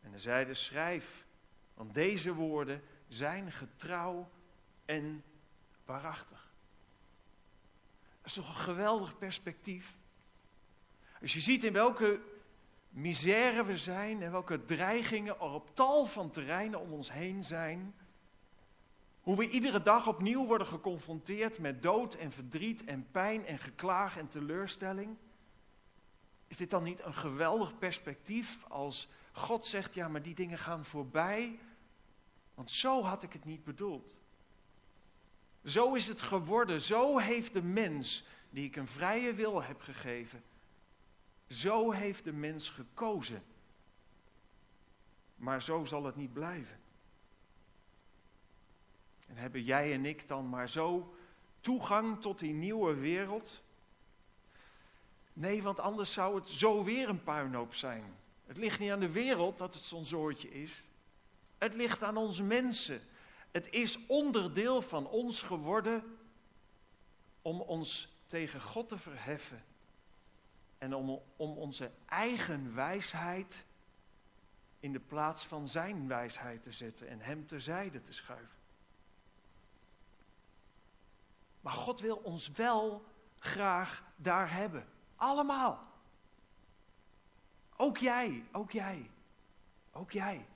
En 0.00 0.10
hij 0.10 0.18
zeide: 0.18 0.54
Schrijf, 0.54 1.26
want 1.74 1.94
deze 1.94 2.34
woorden 2.34 2.82
zijn 3.08 3.52
getrouw 3.52 4.30
en 4.84 5.24
waarachtig. 5.84 6.52
Dat 8.16 8.26
is 8.26 8.32
toch 8.32 8.48
een 8.48 8.64
geweldig 8.64 9.18
perspectief. 9.18 9.96
Als 11.20 11.32
je 11.32 11.40
ziet 11.40 11.64
in 11.64 11.72
welke 11.72 12.20
misère 12.92 13.64
we 13.64 13.76
zijn 13.76 14.22
en 14.22 14.30
welke 14.30 14.64
dreigingen 14.64 15.34
er 15.34 15.50
op 15.50 15.74
tal 15.74 16.04
van 16.04 16.30
terreinen 16.30 16.80
om 16.80 16.92
ons 16.92 17.12
heen 17.12 17.44
zijn. 17.44 17.94
Hoe 19.20 19.36
we 19.36 19.48
iedere 19.48 19.82
dag 19.82 20.06
opnieuw 20.06 20.46
worden 20.46 20.66
geconfronteerd 20.66 21.58
met 21.58 21.82
dood 21.82 22.14
en 22.14 22.32
verdriet 22.32 22.84
en 22.84 23.06
pijn 23.10 23.46
en 23.46 23.58
geklaag 23.58 24.18
en 24.18 24.28
teleurstelling. 24.28 25.16
Is 26.46 26.56
dit 26.56 26.70
dan 26.70 26.82
niet 26.82 27.04
een 27.04 27.14
geweldig 27.14 27.78
perspectief 27.78 28.64
als 28.68 29.08
God 29.32 29.66
zegt, 29.66 29.94
ja 29.94 30.08
maar 30.08 30.22
die 30.22 30.34
dingen 30.34 30.58
gaan 30.58 30.84
voorbij, 30.84 31.58
want 32.54 32.70
zo 32.70 33.02
had 33.02 33.22
ik 33.22 33.32
het 33.32 33.44
niet 33.44 33.64
bedoeld. 33.64 34.14
Zo 35.64 35.94
is 35.94 36.06
het 36.06 36.22
geworden, 36.22 36.80
zo 36.80 37.18
heeft 37.18 37.52
de 37.52 37.62
mens, 37.62 38.24
die 38.50 38.64
ik 38.64 38.76
een 38.76 38.88
vrije 38.88 39.34
wil 39.34 39.62
heb 39.62 39.80
gegeven, 39.80 40.42
zo 41.52 41.90
heeft 41.90 42.24
de 42.24 42.32
mens 42.32 42.68
gekozen. 42.68 43.42
Maar 45.36 45.62
zo 45.62 45.84
zal 45.84 46.04
het 46.04 46.16
niet 46.16 46.32
blijven. 46.32 46.80
En 49.26 49.36
hebben 49.36 49.62
jij 49.62 49.92
en 49.92 50.06
ik 50.06 50.28
dan 50.28 50.48
maar 50.48 50.68
zo 50.68 51.14
toegang 51.60 52.20
tot 52.20 52.38
die 52.38 52.52
nieuwe 52.52 52.94
wereld? 52.94 53.62
Nee, 55.32 55.62
want 55.62 55.80
anders 55.80 56.12
zou 56.12 56.34
het 56.34 56.48
zo 56.48 56.84
weer 56.84 57.08
een 57.08 57.22
puinhoop 57.22 57.74
zijn. 57.74 58.04
Het 58.46 58.56
ligt 58.56 58.78
niet 58.78 58.90
aan 58.90 59.00
de 59.00 59.12
wereld 59.12 59.58
dat 59.58 59.74
het 59.74 59.82
zo'n 59.82 60.04
zoortje 60.04 60.50
is. 60.50 60.84
Het 61.58 61.74
ligt 61.74 62.02
aan 62.02 62.16
onze 62.16 62.42
mensen. 62.42 63.00
Het 63.50 63.70
is 63.70 64.06
onderdeel 64.06 64.82
van 64.82 65.06
ons 65.06 65.42
geworden 65.42 66.18
om 67.42 67.60
ons 67.60 68.16
tegen 68.26 68.60
God 68.60 68.88
te 68.88 68.98
verheffen 68.98 69.64
en 70.82 70.94
om, 70.94 71.22
om 71.36 71.56
onze 71.56 71.90
eigen 72.06 72.74
wijsheid 72.74 73.64
in 74.80 74.92
de 74.92 75.00
plaats 75.00 75.46
van 75.46 75.68
zijn 75.68 76.08
wijsheid 76.08 76.62
te 76.62 76.72
zetten 76.72 77.08
en 77.08 77.20
hem 77.20 77.46
terzijde 77.46 78.02
te 78.02 78.12
schuiven. 78.12 78.58
Maar 81.60 81.72
God 81.72 82.00
wil 82.00 82.16
ons 82.16 82.50
wel 82.50 83.04
graag 83.38 84.04
daar 84.16 84.52
hebben. 84.52 84.86
Allemaal. 85.16 85.86
Ook 87.76 87.98
jij, 87.98 88.44
ook 88.52 88.70
jij, 88.70 89.10
ook 89.92 90.10
jij. 90.10 90.46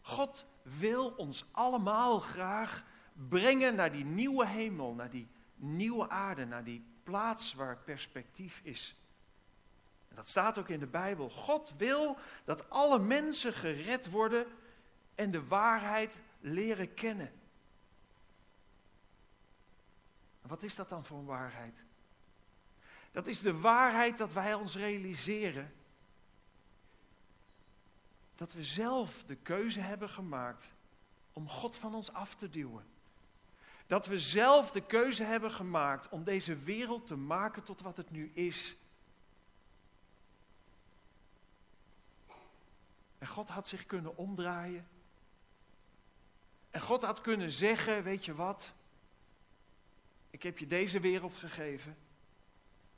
God 0.00 0.46
wil 0.62 1.08
ons 1.08 1.44
allemaal 1.50 2.18
graag 2.18 2.84
brengen 3.28 3.74
naar 3.74 3.92
die 3.92 4.04
nieuwe 4.04 4.46
hemel, 4.46 4.94
naar 4.94 5.10
die 5.10 5.28
nieuwe 5.54 6.08
aarde, 6.08 6.44
naar 6.44 6.64
die 6.64 6.91
plaats 7.02 7.54
waar 7.54 7.76
perspectief 7.76 8.60
is. 8.64 8.96
En 10.08 10.16
dat 10.16 10.28
staat 10.28 10.58
ook 10.58 10.68
in 10.68 10.78
de 10.78 10.86
Bijbel. 10.86 11.30
God 11.30 11.74
wil 11.76 12.16
dat 12.44 12.70
alle 12.70 12.98
mensen 12.98 13.52
gered 13.52 14.10
worden 14.10 14.46
en 15.14 15.30
de 15.30 15.46
waarheid 15.46 16.14
leren 16.40 16.94
kennen. 16.94 17.32
wat 20.42 20.62
is 20.62 20.74
dat 20.74 20.88
dan 20.88 21.04
voor 21.04 21.18
een 21.18 21.24
waarheid? 21.24 21.84
Dat 23.12 23.26
is 23.26 23.40
de 23.40 23.60
waarheid 23.60 24.18
dat 24.18 24.32
wij 24.32 24.54
ons 24.54 24.76
realiseren 24.76 25.72
dat 28.34 28.52
we 28.52 28.64
zelf 28.64 29.24
de 29.26 29.36
keuze 29.36 29.80
hebben 29.80 30.08
gemaakt 30.08 30.74
om 31.32 31.48
God 31.48 31.76
van 31.76 31.94
ons 31.94 32.12
af 32.12 32.34
te 32.34 32.50
duwen. 32.50 32.91
Dat 33.92 34.06
we 34.06 34.18
zelf 34.18 34.70
de 34.70 34.80
keuze 34.80 35.22
hebben 35.22 35.50
gemaakt 35.50 36.08
om 36.08 36.24
deze 36.24 36.56
wereld 36.56 37.06
te 37.06 37.16
maken 37.16 37.62
tot 37.62 37.80
wat 37.80 37.96
het 37.96 38.10
nu 38.10 38.30
is. 38.34 38.76
En 43.18 43.26
God 43.26 43.48
had 43.48 43.68
zich 43.68 43.86
kunnen 43.86 44.16
omdraaien. 44.16 44.88
En 46.70 46.80
God 46.80 47.02
had 47.02 47.20
kunnen 47.20 47.50
zeggen, 47.50 48.02
weet 48.02 48.24
je 48.24 48.34
wat? 48.34 48.72
Ik 50.30 50.42
heb 50.42 50.58
je 50.58 50.66
deze 50.66 51.00
wereld 51.00 51.36
gegeven. 51.36 51.96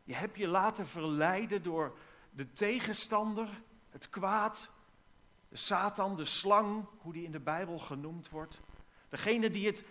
Je 0.04 0.14
hebt 0.14 0.38
je 0.38 0.48
laten 0.48 0.86
verleiden 0.86 1.62
door 1.62 1.98
de 2.30 2.52
tegenstander, 2.52 3.48
het 3.90 4.10
kwaad, 4.10 4.68
de 5.48 5.56
Satan, 5.56 6.16
de 6.16 6.24
slang, 6.24 6.86
hoe 6.98 7.12
die 7.12 7.24
in 7.24 7.32
de 7.32 7.40
Bijbel 7.40 7.78
genoemd 7.78 8.28
wordt. 8.28 8.60
Degene 9.08 9.50
die 9.50 9.66
het 9.66 9.84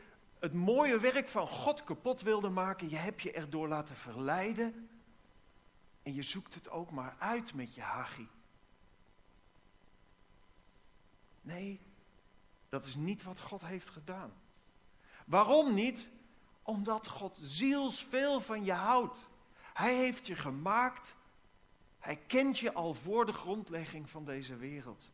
het 0.43 0.53
mooie 0.53 0.99
werk 0.99 1.29
van 1.29 1.47
God 1.47 1.84
kapot 1.84 2.21
wilde 2.21 2.49
maken, 2.49 2.89
je 2.89 2.95
hebt 2.95 3.21
je 3.21 3.32
erdoor 3.32 3.67
laten 3.67 3.95
verleiden. 3.95 4.89
En 6.01 6.13
je 6.13 6.23
zoekt 6.23 6.53
het 6.53 6.69
ook 6.69 6.91
maar 6.91 7.15
uit 7.19 7.53
met 7.53 7.75
je 7.75 7.82
hagi. 7.82 8.27
Nee, 11.41 11.79
dat 12.69 12.86
is 12.86 12.95
niet 12.95 13.23
wat 13.23 13.39
God 13.39 13.62
heeft 13.62 13.89
gedaan. 13.89 14.34
Waarom 15.25 15.73
niet? 15.73 16.10
Omdat 16.62 17.08
God 17.08 17.39
zielsveel 17.41 18.39
van 18.39 18.65
je 18.65 18.73
houdt. 18.73 19.27
Hij 19.73 19.95
heeft 19.95 20.27
je 20.27 20.36
gemaakt. 20.36 21.15
Hij 21.99 22.15
kent 22.17 22.60
je 22.60 22.73
al 22.73 22.93
voor 22.93 23.25
de 23.25 23.34
grondlegging 23.34 24.10
van 24.10 24.25
deze 24.25 24.56
wereld. 24.56 25.10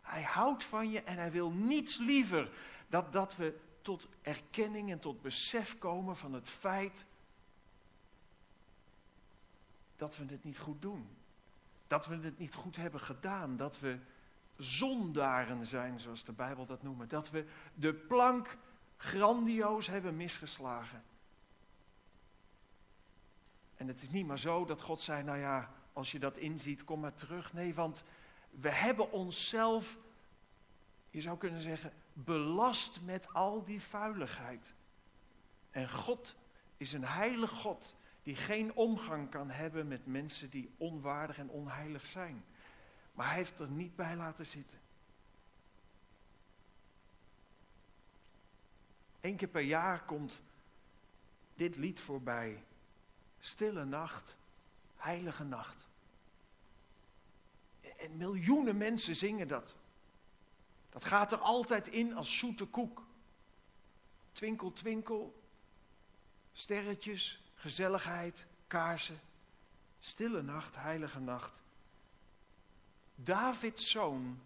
Hij 0.00 0.22
houdt 0.22 0.64
van 0.64 0.90
je 0.90 1.02
en 1.02 1.16
hij 1.16 1.30
wil 1.30 1.50
niets 1.50 1.96
liever 1.96 2.50
dat, 2.88 3.12
dat 3.12 3.36
we 3.36 3.68
tot 3.82 4.08
erkenning 4.22 4.90
en 4.90 4.98
tot 4.98 5.22
besef 5.22 5.78
komen 5.78 6.16
van 6.16 6.32
het 6.32 6.48
feit 6.48 7.06
dat 9.96 10.16
we 10.16 10.24
het 10.28 10.44
niet 10.44 10.58
goed 10.58 10.82
doen. 10.82 11.08
Dat 11.86 12.06
we 12.06 12.16
het 12.16 12.38
niet 12.38 12.54
goed 12.54 12.76
hebben 12.76 13.00
gedaan. 13.00 13.56
Dat 13.56 13.80
we 13.80 13.98
zondaren 14.56 15.66
zijn, 15.66 16.00
zoals 16.00 16.24
de 16.24 16.32
Bijbel 16.32 16.66
dat 16.66 16.82
noemt. 16.82 17.10
Dat 17.10 17.30
we 17.30 17.44
de 17.74 17.94
plank 17.94 18.56
grandioos 18.96 19.86
hebben 19.86 20.16
misgeslagen. 20.16 21.02
En 23.76 23.88
het 23.88 24.02
is 24.02 24.10
niet 24.10 24.26
maar 24.26 24.38
zo 24.38 24.64
dat 24.64 24.80
God 24.80 25.00
zei, 25.00 25.22
nou 25.22 25.38
ja, 25.38 25.70
als 25.92 26.12
je 26.12 26.18
dat 26.18 26.38
inziet, 26.38 26.84
kom 26.84 27.00
maar 27.00 27.14
terug. 27.14 27.52
Nee, 27.52 27.74
want 27.74 28.04
we 28.50 28.72
hebben 28.72 29.12
onszelf, 29.12 29.98
je 31.10 31.20
zou 31.20 31.38
kunnen 31.38 31.60
zeggen, 31.60 31.92
belast 32.12 33.00
met 33.00 33.32
al 33.32 33.64
die 33.64 33.82
vuiligheid. 33.82 34.74
En 35.70 35.90
God 35.90 36.36
is 36.76 36.92
een 36.92 37.04
heilig 37.04 37.50
God 37.50 37.94
die 38.22 38.36
geen 38.36 38.74
omgang 38.74 39.30
kan 39.30 39.50
hebben 39.50 39.88
met 39.88 40.06
mensen 40.06 40.50
die 40.50 40.70
onwaardig 40.76 41.38
en 41.38 41.48
onheilig 41.48 42.06
zijn. 42.06 42.44
Maar 43.12 43.26
hij 43.26 43.36
heeft 43.36 43.60
er 43.60 43.68
niet 43.68 43.96
bij 43.96 44.16
laten 44.16 44.46
zitten. 44.46 44.78
Eén 49.20 49.36
keer 49.36 49.48
per 49.48 49.62
jaar 49.62 50.04
komt 50.04 50.40
dit 51.54 51.76
lied 51.76 52.00
voorbij. 52.00 52.64
Stille 53.40 53.84
nacht, 53.84 54.36
heilige 54.96 55.44
nacht. 55.44 55.88
En 57.80 58.16
miljoenen 58.16 58.76
mensen 58.76 59.16
zingen 59.16 59.48
dat. 59.48 59.74
Dat 60.90 61.04
gaat 61.04 61.32
er 61.32 61.38
altijd 61.38 61.88
in 61.88 62.16
als 62.16 62.38
zoete 62.38 62.64
koek. 62.64 63.02
Twinkel, 64.32 64.72
twinkel, 64.72 65.42
sterretjes, 66.52 67.42
gezelligheid, 67.54 68.46
kaarsen. 68.66 69.20
Stille 70.00 70.42
nacht, 70.42 70.76
heilige 70.76 71.20
nacht. 71.20 71.60
Davids 73.14 73.90
zoon, 73.90 74.40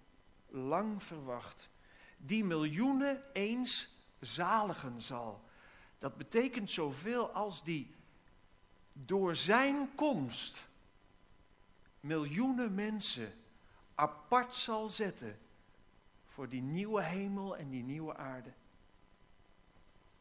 lang 0.49 1.03
verwacht, 1.03 1.69
die 2.17 2.45
miljoenen 2.45 3.23
eens 3.33 3.89
zaligen 4.21 5.01
zal. 5.01 5.45
Dat 5.99 6.17
betekent 6.17 6.71
zoveel 6.71 7.31
als 7.31 7.65
die 7.65 7.95
door 8.93 9.37
zijn 9.37 9.95
komst 9.95 10.65
miljoenen 12.01 12.75
mensen 12.75 13.35
apart 13.95 14.55
zal 14.55 14.89
zetten 14.89 15.39
voor 16.35 16.49
die 16.49 16.63
nieuwe 16.63 17.03
hemel 17.03 17.57
en 17.57 17.71
die 17.71 17.83
nieuwe 17.83 18.17
aarde. 18.17 18.53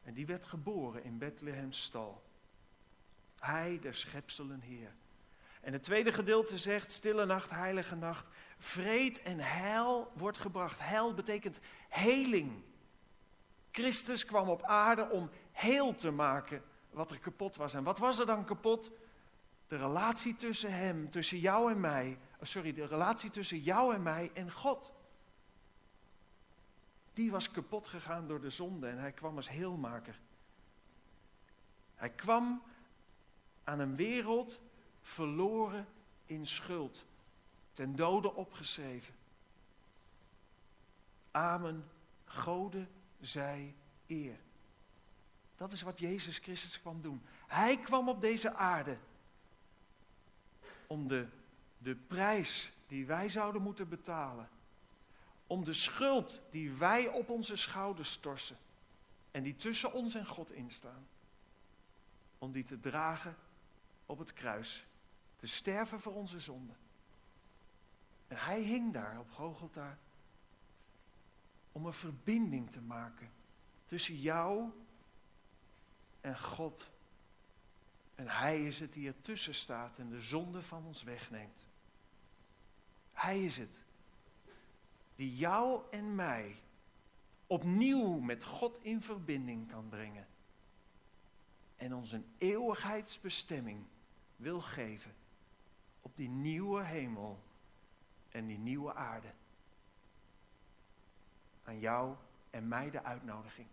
En 0.04 0.14
die 0.14 0.26
werd 0.26 0.46
geboren 0.46 1.04
in 1.04 1.18
Bethlehem's 1.18 1.82
stal. 1.82 2.24
Hij, 3.40 3.80
de 3.82 3.94
schepselen 3.94 4.62
Heer. 4.62 4.94
En 5.62 5.74
het 5.74 5.84
tweede 5.84 6.12
gedeelte 6.12 6.58
zegt, 6.58 6.92
stille 6.92 7.26
nacht, 7.26 7.50
heilige 7.50 7.96
nacht, 7.96 8.28
vreed 8.58 9.22
en 9.22 9.40
heil 9.40 10.12
wordt 10.16 10.38
gebracht. 10.38 10.80
Heil 10.80 11.14
betekent 11.14 11.60
heling. 11.90 12.64
Christus 13.72 14.26
kwam 14.26 14.50
op 14.50 14.64
aarde 14.64 15.10
om 15.10 15.30
heel 15.52 15.96
te 15.96 16.12
maken 16.12 16.64
wat 16.90 17.12
er 17.12 17.20
kapot 17.20 17.56
was. 17.56 17.74
En 17.74 17.84
wat 17.84 17.98
was 17.98 18.20
er 18.20 18.26
dan 18.26 18.46
kapot? 18.46 18.92
De 19.68 19.78
relatie 19.78 20.36
tussen 20.36 20.74
hem, 20.74 21.10
tussen 21.10 21.40
jou 21.40 21.72
en 21.72 21.80
mij. 21.80 22.18
Oh, 22.36 22.44
sorry, 22.44 22.74
de 22.74 22.86
relatie 22.86 23.30
tussen 23.30 23.60
jou 23.60 23.94
en 23.94 24.04
mij 24.04 24.32
en 24.34 24.52
God. 24.52 24.94
Die 27.14 27.32
was 27.32 27.52
kapot 27.52 27.88
gegaan 27.88 28.28
door 28.28 28.42
de 28.42 28.50
zonde 28.50 28.88
en 28.88 29.00
hij 29.00 29.12
kwam 29.12 29.36
als 29.36 29.50
heelmaker. 29.50 30.20
Hij 31.96 32.10
kwam 32.10 32.64
aan 33.64 33.80
een 33.80 33.96
wereld 33.96 34.62
verloren 35.02 35.88
in 36.26 36.48
schuld, 36.48 37.06
ten 37.74 37.96
dode 37.96 38.34
opgeschreven. 38.34 39.14
Amen, 41.32 41.90
Gode 42.26 42.88
zij 43.20 43.76
eer. 44.08 44.40
Dat 45.56 45.72
is 45.72 45.82
wat 45.82 46.00
Jezus 46.00 46.38
Christus 46.38 46.82
kwam 46.82 47.02
doen. 47.02 47.22
Hij 47.48 47.78
kwam 47.78 48.10
op 48.10 48.22
deze 48.22 48.54
aarde 48.54 48.98
om 50.88 51.08
de, 51.08 51.28
de 51.78 51.96
prijs 51.96 52.72
die 52.88 53.06
wij 53.06 53.30
zouden 53.30 53.62
moeten 53.62 53.90
betalen, 53.90 54.50
om 55.54 55.64
de 55.64 55.74
schuld 55.74 56.42
die 56.50 56.72
wij 56.72 57.08
op 57.08 57.30
onze 57.30 57.56
schouders 57.56 58.18
torsen 58.18 58.58
en 59.32 59.44
die 59.44 59.56
tussen 59.56 59.94
ons 59.94 60.16
en 60.16 60.26
God 60.26 60.52
instaan, 60.52 61.08
om 62.38 62.52
die 62.52 62.64
te 62.64 62.80
dragen 62.80 63.36
op 64.06 64.20
het 64.20 64.34
kruis, 64.34 64.86
te 65.36 65.48
sterven 65.48 66.00
voor 66.00 66.14
onze 66.14 66.40
zonden. 66.40 66.76
En 68.28 68.38
hij 68.38 68.62
hing 68.62 68.94
daar 68.94 69.20
op 69.20 69.32
Gogolta 69.32 69.98
om 71.72 71.86
een 71.86 71.94
verbinding 71.94 72.72
te 72.72 72.82
maken 72.82 73.32
tussen 73.86 74.20
jou 74.20 74.70
en 76.22 76.40
God. 76.40 76.90
En 78.16 78.28
Hij 78.28 78.66
is 78.66 78.80
het 78.80 78.94
die 78.94 79.08
ertussen 79.08 79.56
staat 79.56 79.98
en 79.98 80.10
de 80.10 80.22
zonde 80.22 80.62
van 80.62 80.86
ons 80.86 81.04
wegneemt. 81.04 81.68
Hij 83.12 83.44
is 83.44 83.58
het 83.58 83.83
die 85.16 85.36
jou 85.36 85.82
en 85.92 86.16
mij 86.16 86.56
opnieuw 87.48 88.20
met 88.20 88.44
God 88.44 88.80
in 88.82 89.02
verbinding 89.02 89.70
kan 89.70 89.90
brengen. 89.90 90.28
En 91.76 91.94
ons 91.94 92.12
een 92.12 92.26
eeuwigheidsbestemming 92.38 93.86
wil 94.36 94.62
geven 94.62 95.14
op 96.02 96.18
die 96.18 96.30
nieuwe 96.30 96.84
hemel 96.84 97.44
en 98.30 98.48
die 98.48 98.58
nieuwe 98.58 98.94
aarde. 98.94 99.32
Aan 101.64 101.80
jou 101.80 102.16
en 102.50 102.68
mij 102.68 102.90
de 102.90 103.04
uitnodiging. 103.04 103.68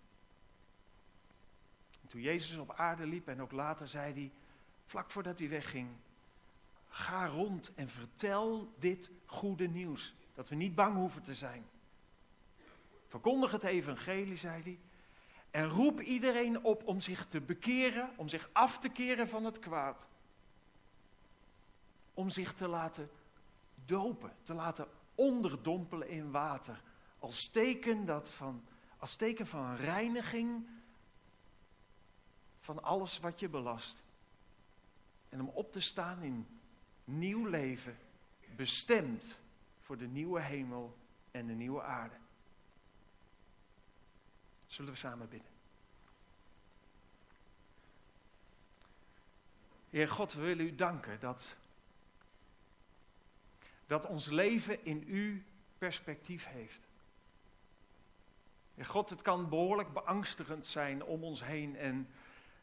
toen 2.07 2.21
Jezus 2.21 2.57
op 2.57 2.73
aarde 2.73 3.07
liep 3.07 3.29
en 3.29 3.41
ook 3.41 3.53
later 3.53 3.89
zei 3.89 4.13
hij, 4.13 4.33
vlak 4.87 5.11
voordat 5.11 5.39
hij 5.39 5.49
wegging, 5.49 5.89
ga 6.89 7.27
rond 7.27 7.75
en 7.75 7.89
vertel 7.89 8.73
dit 8.79 9.11
goede 9.27 9.69
nieuws. 9.69 10.15
Dat 10.41 10.49
we 10.49 10.55
niet 10.55 10.75
bang 10.75 10.97
hoeven 10.97 11.23
te 11.23 11.35
zijn. 11.35 11.67
Verkondig 13.07 13.51
het 13.51 13.63
evangelie, 13.63 14.37
zei 14.37 14.63
hij. 14.63 14.79
En 15.51 15.69
roep 15.69 16.01
iedereen 16.01 16.65
op 16.65 16.87
om 16.87 17.01
zich 17.01 17.27
te 17.27 17.41
bekeren, 17.41 18.11
om 18.17 18.29
zich 18.29 18.51
af 18.53 18.79
te 18.79 18.89
keren 18.89 19.29
van 19.29 19.45
het 19.45 19.59
kwaad. 19.59 20.07
Om 22.15 22.31
zich 22.31 22.55
te 22.55 22.69
laten 22.69 23.11
dopen, 23.85 24.33
te 24.43 24.55
laten 24.55 24.89
onderdompelen 25.15 26.09
in 26.09 26.31
water. 26.31 26.83
Als 27.19 27.49
teken, 27.49 28.05
dat 28.05 28.31
van, 28.31 28.65
als 28.97 29.17
teken 29.17 29.47
van 29.47 29.75
reiniging 29.77 30.67
van 32.61 32.83
alles 32.83 33.19
wat 33.19 33.41
je 33.41 33.49
belast. 33.49 34.03
En 35.29 35.41
om 35.41 35.49
op 35.49 35.73
te 35.73 35.81
staan 35.81 36.23
in 36.23 36.47
nieuw 37.05 37.47
leven, 37.47 37.99
bestemd 38.57 39.39
voor 39.91 39.99
de 39.99 40.07
nieuwe 40.07 40.41
hemel 40.41 40.97
en 41.31 41.47
de 41.47 41.53
nieuwe 41.53 41.83
aarde. 41.83 42.15
Zullen 44.67 44.93
we 44.93 44.99
samen 44.99 45.29
bidden? 45.29 45.51
Heer 49.89 50.09
God, 50.09 50.33
we 50.33 50.41
willen 50.41 50.67
u 50.67 50.75
danken 50.75 51.21
dat, 51.21 51.55
dat 53.87 54.07
ons 54.07 54.27
leven 54.27 54.85
in 54.85 55.05
u 55.07 55.45
perspectief 55.79 56.47
heeft. 56.47 56.81
Heer 58.75 58.87
God, 58.87 59.11
het 59.11 59.23
kan 59.23 59.49
behoorlijk 59.49 59.93
beangstigend 59.93 60.67
zijn 60.67 61.05
om 61.05 61.25
ons 61.25 61.45
heen 61.45 61.77
en 61.77 62.09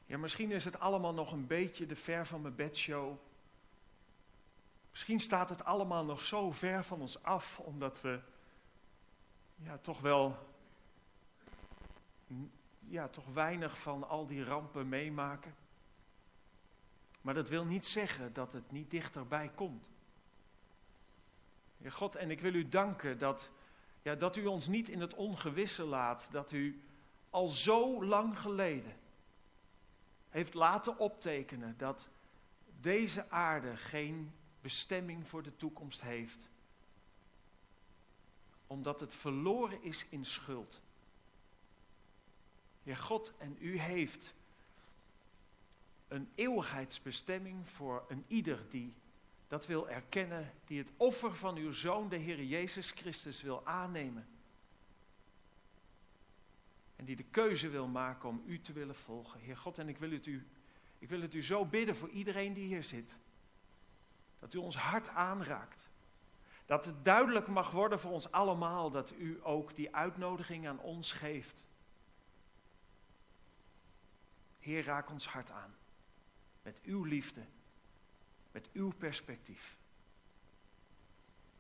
ja, 0.06 0.18
misschien 0.18 0.52
is 0.52 0.66
het 0.66 0.80
allemaal 0.80 1.14
nog 1.14 1.32
een 1.32 1.48
beetje 1.48 1.86
de 1.86 1.96
ver 1.96 2.26
van 2.26 2.42
mijn 2.42 2.56
bedshow. 2.56 3.18
Misschien 4.98 5.20
staat 5.20 5.50
het 5.50 5.64
allemaal 5.64 6.06
nog 6.06 6.22
zo 6.22 6.52
ver 6.52 6.84
van 6.84 7.02
ons 7.02 7.24
af, 7.24 7.60
omdat 7.60 8.02
we 8.02 8.20
ja, 9.56 9.78
toch 9.78 10.00
wel 10.00 10.48
ja, 12.80 13.08
toch 13.08 13.26
weinig 13.34 13.80
van 13.80 14.08
al 14.08 14.28
die 14.28 14.44
rampen 14.44 14.90
meemaken. 14.90 15.56
Maar 17.22 17.34
dat 17.34 17.50
wil 17.50 17.66
niet 17.66 17.86
zeggen 17.86 18.34
dat 18.34 18.54
het 18.54 18.72
niet 18.72 18.92
dichterbij 18.92 19.52
komt. 19.56 19.90
God, 21.88 22.16
en 22.16 22.32
ik 22.32 22.42
wil 22.42 22.54
u 22.54 22.70
danken 22.70 23.18
dat, 23.18 23.52
ja, 24.02 24.16
dat 24.16 24.36
u 24.36 24.46
ons 24.46 24.68
niet 24.68 24.90
in 24.90 25.02
het 25.02 25.14
ongewisse 25.14 25.84
laat. 25.84 26.28
Dat 26.32 26.52
u 26.52 26.84
al 27.30 27.48
zo 27.48 28.06
lang 28.06 28.40
geleden 28.40 28.96
heeft 30.30 30.54
laten 30.54 30.98
optekenen 31.00 31.78
dat 31.78 32.08
deze 32.80 33.30
aarde 33.30 33.76
geen 33.76 34.32
bestemming 34.68 35.28
voor 35.28 35.44
de 35.44 35.56
toekomst 35.56 36.02
heeft. 36.02 36.50
Omdat 38.68 39.00
het 39.00 39.14
verloren 39.14 39.84
is 39.84 40.06
in 40.10 40.26
schuld. 40.26 40.82
Heer 42.84 42.98
God 42.98 43.34
en 43.38 43.58
u 43.60 43.80
heeft 43.80 44.34
een 46.08 46.30
eeuwigheidsbestemming 46.36 47.70
voor 47.70 48.06
een 48.08 48.24
ieder 48.28 48.70
die 48.70 48.94
dat 49.48 49.66
wil 49.66 49.90
erkennen, 49.90 50.54
die 50.66 50.78
het 50.78 50.92
offer 50.98 51.36
van 51.36 51.56
uw 51.56 51.72
Zoon, 51.72 52.10
de 52.10 52.16
Heer 52.16 52.44
Jezus 52.44 52.92
Christus, 52.92 53.42
wil 53.42 53.66
aannemen. 53.66 54.28
En 56.96 57.06
die 57.06 57.16
de 57.16 57.26
keuze 57.32 57.70
wil 57.70 57.88
maken 57.88 58.30
om 58.30 58.44
u 58.46 58.60
te 58.60 58.74
willen 58.74 58.96
volgen. 58.96 59.40
Heer 59.40 59.58
God, 59.58 59.78
en 59.78 59.90
ik 59.90 59.98
wil 59.98 60.12
het 60.12 60.26
u, 60.26 60.48
ik 61.00 61.10
wil 61.10 61.22
het 61.22 61.34
u 61.34 61.44
zo 61.44 61.66
bidden 61.66 61.96
voor 61.96 62.10
iedereen 62.10 62.54
die 62.54 62.68
hier 62.68 62.84
zit. 62.84 63.18
Dat 64.40 64.54
u 64.54 64.58
ons 64.58 64.78
hart 64.78 65.10
aanraakt. 65.10 65.90
Dat 66.66 66.86
het 66.86 67.06
duidelijk 67.06 67.48
mag 67.48 67.72
worden 67.72 68.00
voor 68.00 68.12
ons 68.12 68.32
allemaal 68.32 68.92
dat 68.92 69.12
u 69.12 69.40
ook 69.44 69.76
die 69.76 69.96
uitnodiging 69.96 70.68
aan 70.68 70.80
ons 70.80 71.12
geeft. 71.12 71.66
Heer, 74.60 74.84
raak 74.84 75.10
ons 75.10 75.28
hart 75.28 75.52
aan. 75.52 75.76
Met 76.62 76.82
uw 76.84 77.04
liefde. 77.04 77.42
Met 78.52 78.70
uw 78.74 78.92
perspectief. 78.98 79.78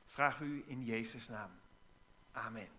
Dat 0.03 0.11
vragen 0.11 0.45
u 0.45 0.63
in 0.67 0.85
Jezus' 0.85 1.27
naam. 1.27 1.51
Amen. 2.31 2.69